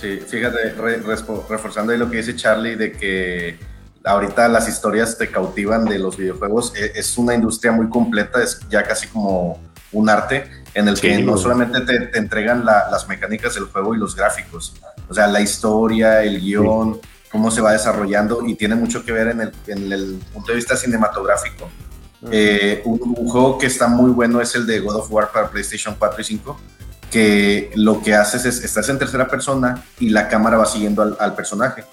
[0.00, 0.74] Sí, fíjate,
[1.48, 3.58] reforzando ahí lo que dice Charlie de que
[4.04, 6.74] ahorita las historias te cautivan de los videojuegos.
[6.76, 9.58] E, es una industria muy completa, es ya casi como
[9.94, 14.14] un arte en el que no solamente te, entregan las mecánicas del juego y los
[14.14, 14.74] gráficos,
[15.08, 19.28] o sea, la historia, el guion, cómo se va desarrollando y tiene mucho que ver
[19.28, 21.68] en el, en el punto de vista cinematográfico.
[22.30, 25.94] Eh, un, juego que está muy bueno es el de God of War para PlayStation
[25.98, 26.60] 4 y 5,
[27.10, 31.34] que lo que haces es, estás en tercera persona y la cámara va siguiendo al,
[31.34, 31.84] personaje,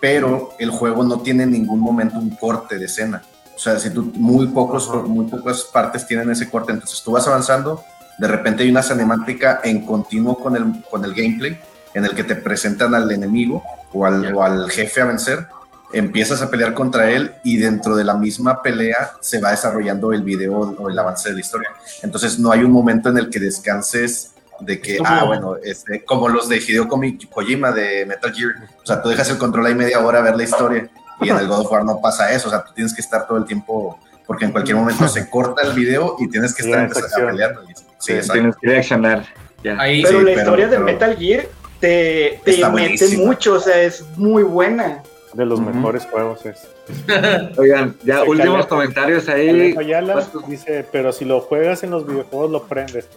[0.00, 3.22] pero el juego no tiene en ningún momento un corte de escena.
[3.60, 7.28] O sea, si tú, muy, pocos, muy pocas partes tienen ese corte, entonces tú vas
[7.28, 7.84] avanzando,
[8.16, 11.60] de repente hay una cinemática en continuo con el, con el gameplay,
[11.92, 15.46] en el que te presentan al enemigo o al, o al jefe a vencer,
[15.92, 20.22] empiezas a pelear contra él y dentro de la misma pelea se va desarrollando el
[20.22, 21.68] video o el avance de la historia.
[22.02, 24.30] Entonces no hay un momento en el que descanses
[24.60, 29.02] de que, ah, bueno, este, como los de Hideo Kojima de Metal Gear, o sea,
[29.02, 30.90] tú dejas el control ahí media hora a ver la historia
[31.20, 33.26] y en el God of War no pasa eso, o sea, tú tienes que estar
[33.26, 36.88] todo el tiempo, porque en cualquier momento se corta el video y tienes que estar
[37.26, 37.62] peleando.
[37.98, 39.26] Sí, tienes que reaccionar.
[39.62, 41.46] pero la historia de Metal Gear
[41.80, 45.02] te, te mete mucho, o sea, es muy buena.
[45.32, 46.66] De los mejores juegos es.
[47.56, 49.74] Oigan, ya últimos comentarios ahí.
[49.74, 53.08] Pues, dice, pero si lo juegas en los videojuegos lo prendes.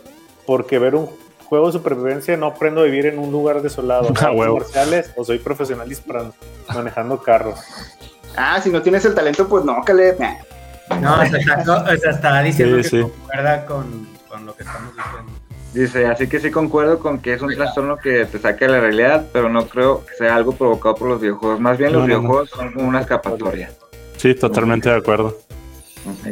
[0.45, 1.09] Porque ver un
[1.53, 4.11] juego de supervivencia no aprendo a vivir en un lugar desolado.
[4.23, 6.33] Ah, comerciales o soy profesional disparando,
[6.73, 7.59] manejando carros.
[8.35, 10.17] Ah, si no tienes el talento, pues no, Caleb.
[11.01, 15.31] No, o sea, está, diciendo que concuerda con, con lo que estamos diciendo.
[15.73, 18.79] Dice, así que sí concuerdo con que es un trastorno que te saque de la
[18.79, 21.59] realidad, pero no creo que sea algo provocado por los videojuegos.
[21.59, 23.71] Más bien los videojuegos son una escapatoria.
[24.17, 25.37] Sí, totalmente de acuerdo.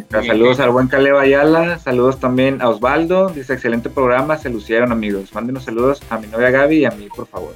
[0.10, 5.34] Saludos al buen Caleb Ayala, saludos también a Osvaldo, dice excelente programa, se lucieron amigos.
[5.34, 7.54] Mándenos saludos a mi novia Gaby y a mí, por favor.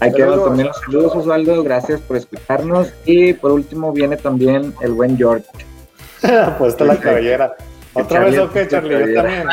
[0.00, 2.92] Hay que dar también los saludos, Osvaldo, gracias por escucharnos.
[3.04, 5.46] Y por último viene también el buen George.
[6.58, 7.54] pues está la cabellera.
[7.94, 9.46] Otra vez, ok, Charlie, yo también.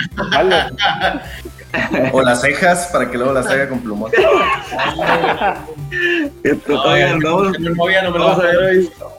[2.13, 4.11] O las cejas para que luego las haga con plumón.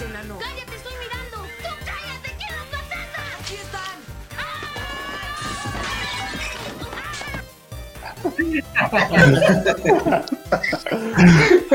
[0.00, 0.38] Enano.
[0.38, 1.36] ¡Cállate, estoy mirando!
[1.62, 3.26] ¡Tú cállate, quiero patatas!
[3.40, 3.96] ¡Aquí están!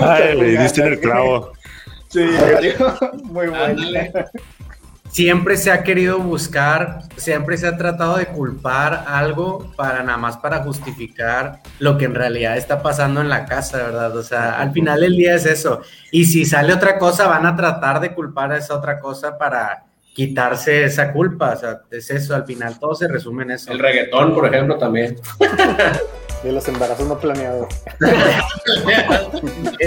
[0.02, 1.52] Ay, le diste el clavo.
[2.10, 2.26] Sí,
[3.24, 3.82] muy bueno.
[5.12, 10.38] Siempre se ha querido buscar, siempre se ha tratado de culpar algo para nada más
[10.38, 14.16] para justificar lo que en realidad está pasando en la casa, ¿verdad?
[14.16, 15.82] O sea, al final del día es eso.
[16.14, 19.84] Y si sale otra cosa, van a tratar de culpar a esa otra cosa para
[20.14, 21.56] quitarse esa culpa.
[21.56, 23.70] O sea, es eso, al final todo se resume en eso.
[23.70, 25.18] El reggaetón, por ejemplo, también.
[26.44, 27.68] de los embarazos no planeados.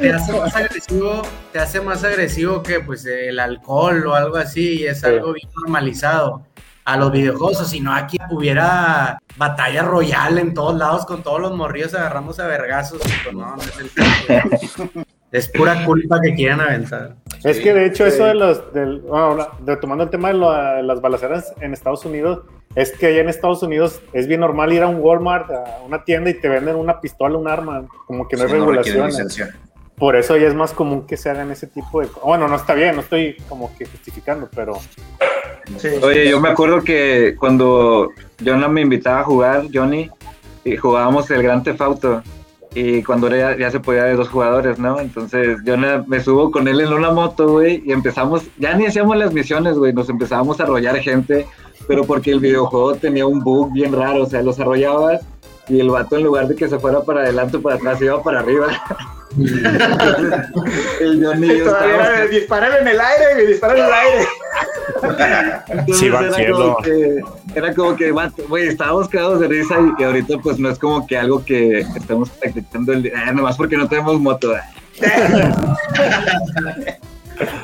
[0.00, 4.80] te, hace más agresivo, te hace más agresivo que pues el alcohol o algo así,
[4.80, 6.42] y es algo bien normalizado
[6.84, 11.40] a los videojuegos, o si no aquí hubiera batalla royal en todos lados con todos
[11.40, 13.56] los morrillos agarramos a vergazos, pues, no,
[15.32, 17.16] es pura culpa que quieran aventar.
[17.42, 21.52] Es que de hecho eso de los, del, bueno, retomando el tema de las balaceras
[21.60, 22.44] en Estados Unidos,
[22.76, 26.04] es que allá en Estados Unidos es bien normal ir a un Walmart, a una
[26.04, 29.10] tienda y te venden una pistola, un arma, como que no hay regulación.
[29.96, 32.74] Por eso ya es más común que se hagan ese tipo de Bueno, no está
[32.74, 34.78] bien, no estoy como que justificando, pero...
[36.02, 38.10] Oye, yo me acuerdo que cuando
[38.44, 40.10] Jonah me invitaba a jugar, Johnny,
[40.62, 42.22] y jugábamos el Gran Theft Auto,
[42.74, 45.00] y cuando era, ya se podía de dos jugadores, ¿no?
[45.00, 49.16] Entonces yo me subo con él en una moto, güey, y empezamos, ya ni hacíamos
[49.16, 51.46] las misiones, güey, nos empezábamos a arrollar gente
[51.86, 55.22] pero porque el videojuego tenía un bug bien raro, o sea, los arrollabas
[55.68, 58.22] y el vato en lugar de que se fuera para adelante o para atrás, iba
[58.22, 58.68] para arriba.
[61.00, 62.26] el Johnny estaba...
[62.30, 64.26] disparar en el aire, disparar en el aire.
[65.92, 67.20] sí, va era, como que,
[67.54, 68.12] era como que,
[68.48, 72.30] güey, estábamos quedados de risa y, ahorita pues no es como que algo que estemos
[72.30, 74.54] practicando el día, nomás porque no tenemos moto.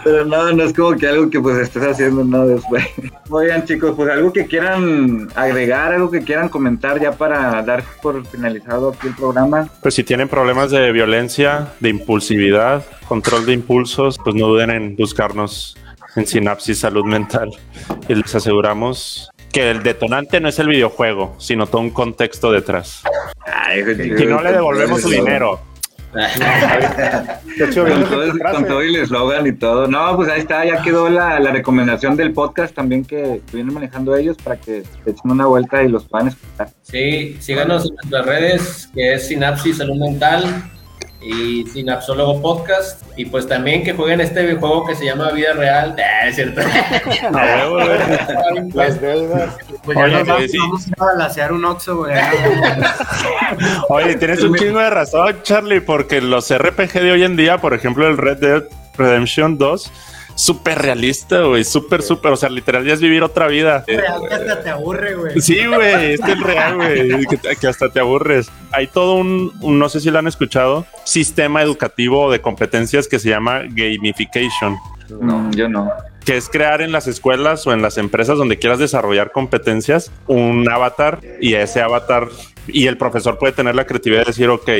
[0.04, 2.84] Pero no, no es como que algo que pues estés haciendo, no, después.
[3.30, 8.24] Oigan chicos, pues algo que quieran agregar, algo que quieran comentar ya para dar por
[8.26, 9.68] finalizado aquí el programa.
[9.80, 14.96] Pues si tienen problemas de violencia, de impulsividad, control de impulsos, pues no duden en
[14.96, 15.76] buscarnos
[16.16, 17.50] en Sinapsis Salud Mental
[18.08, 23.02] y les aseguramos que el detonante no es el videojuego, sino todo un contexto detrás.
[23.76, 25.71] y no le devolvemos su dinero
[28.52, 29.88] con, todo, el eslogan y todo.
[29.88, 34.36] No, pues ahí está, ya quedó la, recomendación del podcast también que vienen manejando ellos
[34.42, 36.68] para que se echen una vuelta y los puedan escuchar.
[36.82, 40.44] Sí, síganos en nuestras redes, que es Sinapsis Salud Mental
[41.24, 43.02] y Sinapsólogo Podcast.
[43.16, 45.96] Y pues también que jueguen este videojuego que se llama Vida Real.
[46.22, 46.60] Ah, es cierto.
[48.74, 49.56] Las deudas.
[49.84, 52.14] Pues ya Oye, vamos, vamos a balancear un Oxxo, güey.
[53.88, 57.74] Oye, tienes un chingo de razón, Charlie, porque los RPG de hoy en día, por
[57.74, 58.62] ejemplo, el Red Dead
[58.96, 59.92] Redemption 2
[60.34, 63.84] súper realista, güey, súper, súper, o sea, literal ya es vivir otra vida.
[63.86, 65.40] Real que hasta te aburre, güey.
[65.40, 67.26] Sí, güey, este es real, güey,
[67.60, 68.50] que, hasta te aburres.
[68.72, 73.28] Hay todo un, no sé si lo han escuchado, sistema educativo de competencias que se
[73.28, 74.76] llama gamification.
[75.20, 75.90] No, yo no
[76.24, 80.68] que es crear en las escuelas o en las empresas donde quieras desarrollar competencias un
[80.70, 82.28] avatar y ese avatar
[82.68, 84.70] y el profesor puede tener la creatividad de decir, ok,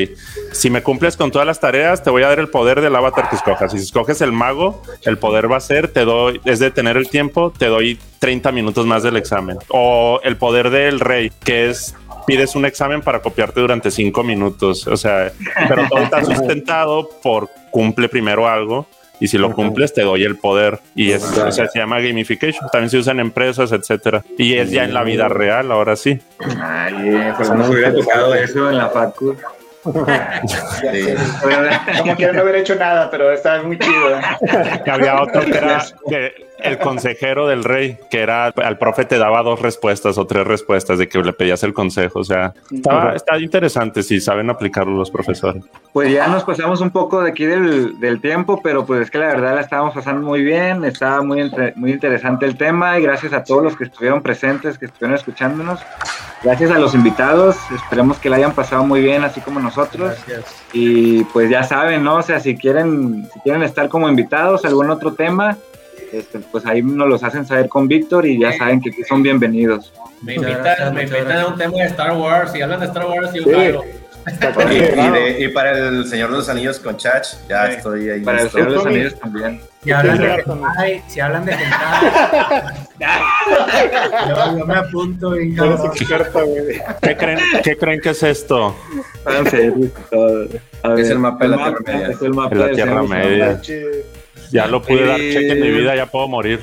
[0.51, 3.29] si me cumples con todas las tareas, te voy a dar el poder del avatar
[3.29, 3.73] que escojas.
[3.73, 6.95] Y si escoges el mago, el poder va a ser, te doy, es de tener
[6.95, 9.57] el tiempo, te doy 30 minutos más del examen.
[9.67, 11.93] O el poder del rey, que es
[12.25, 14.87] pides un examen para copiarte durante 5 minutos.
[14.87, 15.33] O sea,
[15.67, 18.87] pero todo está sustentado por cumple primero algo
[19.23, 20.81] y si lo cumples te doy el poder.
[20.95, 24.69] Y es, o sea, se llama gamification, también se usa en empresas, etcétera, y es
[24.69, 26.19] ya en la vida real, ahora sí.
[26.61, 29.37] Ay, pues no hubiera tocado eso en la facu.
[29.83, 30.05] Como
[32.15, 34.19] quiero no haber hecho nada, pero está muy chido.
[34.87, 35.83] Había otro que era
[36.59, 40.97] el consejero del rey, que era al profe te daba dos respuestas o tres respuestas
[40.97, 42.19] de que le pedías el consejo.
[42.19, 45.63] O sea, estaba, está interesante si saben aplicarlo los profesores.
[45.91, 49.17] Pues ya nos pasamos un poco de aquí del, del, tiempo, pero pues es que
[49.17, 53.33] la verdad la estábamos pasando muy bien, estaba muy, muy interesante el tema y gracias
[53.33, 55.81] a todos los que estuvieron presentes, que estuvieron escuchándonos.
[56.43, 60.17] Gracias a los invitados, esperemos que la hayan pasado muy bien, así como nosotros.
[60.73, 62.15] Y pues ya saben, ¿no?
[62.15, 65.57] O sea, si quieren, si quieren estar como invitados, algún otro tema,
[66.11, 69.93] este, pues ahí nos los hacen saber con Víctor y ya saben que son bienvenidos.
[70.21, 73.33] Me invitan, me invitan a un tema de Star Wars, si hablan de Star Wars,
[73.33, 73.51] yo sí.
[75.39, 78.21] Y, y, para el Señor de los Anillos con Chach, ya estoy ahí.
[78.21, 79.61] Para el Señor de los Anillos también.
[79.83, 82.11] Si hablan de hentai, si hablan de hentai.
[84.29, 85.77] yo, me apunto, venga.
[87.01, 88.75] ¿Qué creen, ¿Qué creen que es esto?
[90.97, 92.07] Es el mapa de la Tierra Media.
[92.09, 93.61] Es el mapa de la Tierra Media.
[94.51, 96.61] Ya lo pude dar cheque en mi vida, ya puedo morir.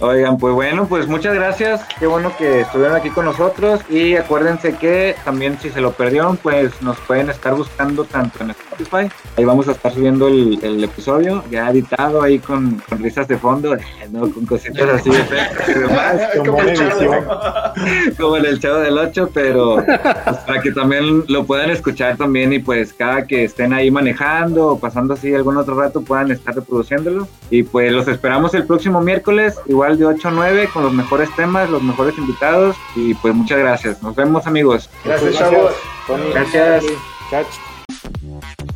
[0.00, 1.82] Oigan, pues bueno, pues muchas gracias.
[1.98, 3.80] Qué bueno que estuvieron aquí con nosotros.
[3.88, 8.50] Y acuérdense que también si se lo perdieron, pues nos pueden estar buscando tanto en
[8.76, 9.12] Spotify.
[9.36, 13.76] Ahí vamos a estar subiendo el, episodio, ya editado ahí con, risas de fondo,
[14.12, 16.20] con cositas así de y demás.
[16.36, 16.58] como,
[18.16, 22.52] como, en el chavo del 8, pero pues, para que también lo puedan escuchar también
[22.52, 26.54] y pues cada que estén ahí manejando o pasando así algún otro rato puedan estar
[26.54, 27.28] reproduciéndolo.
[27.50, 31.34] Y pues los esperamos el próximo miércoles, igual de 8 a 9 con los mejores
[31.36, 34.02] temas, los mejores invitados y pues muchas gracias.
[34.02, 34.90] Nos vemos amigos.
[35.04, 35.72] Gracias, chavos.
[36.32, 37.75] Gracias.
[38.40, 38.75] Thank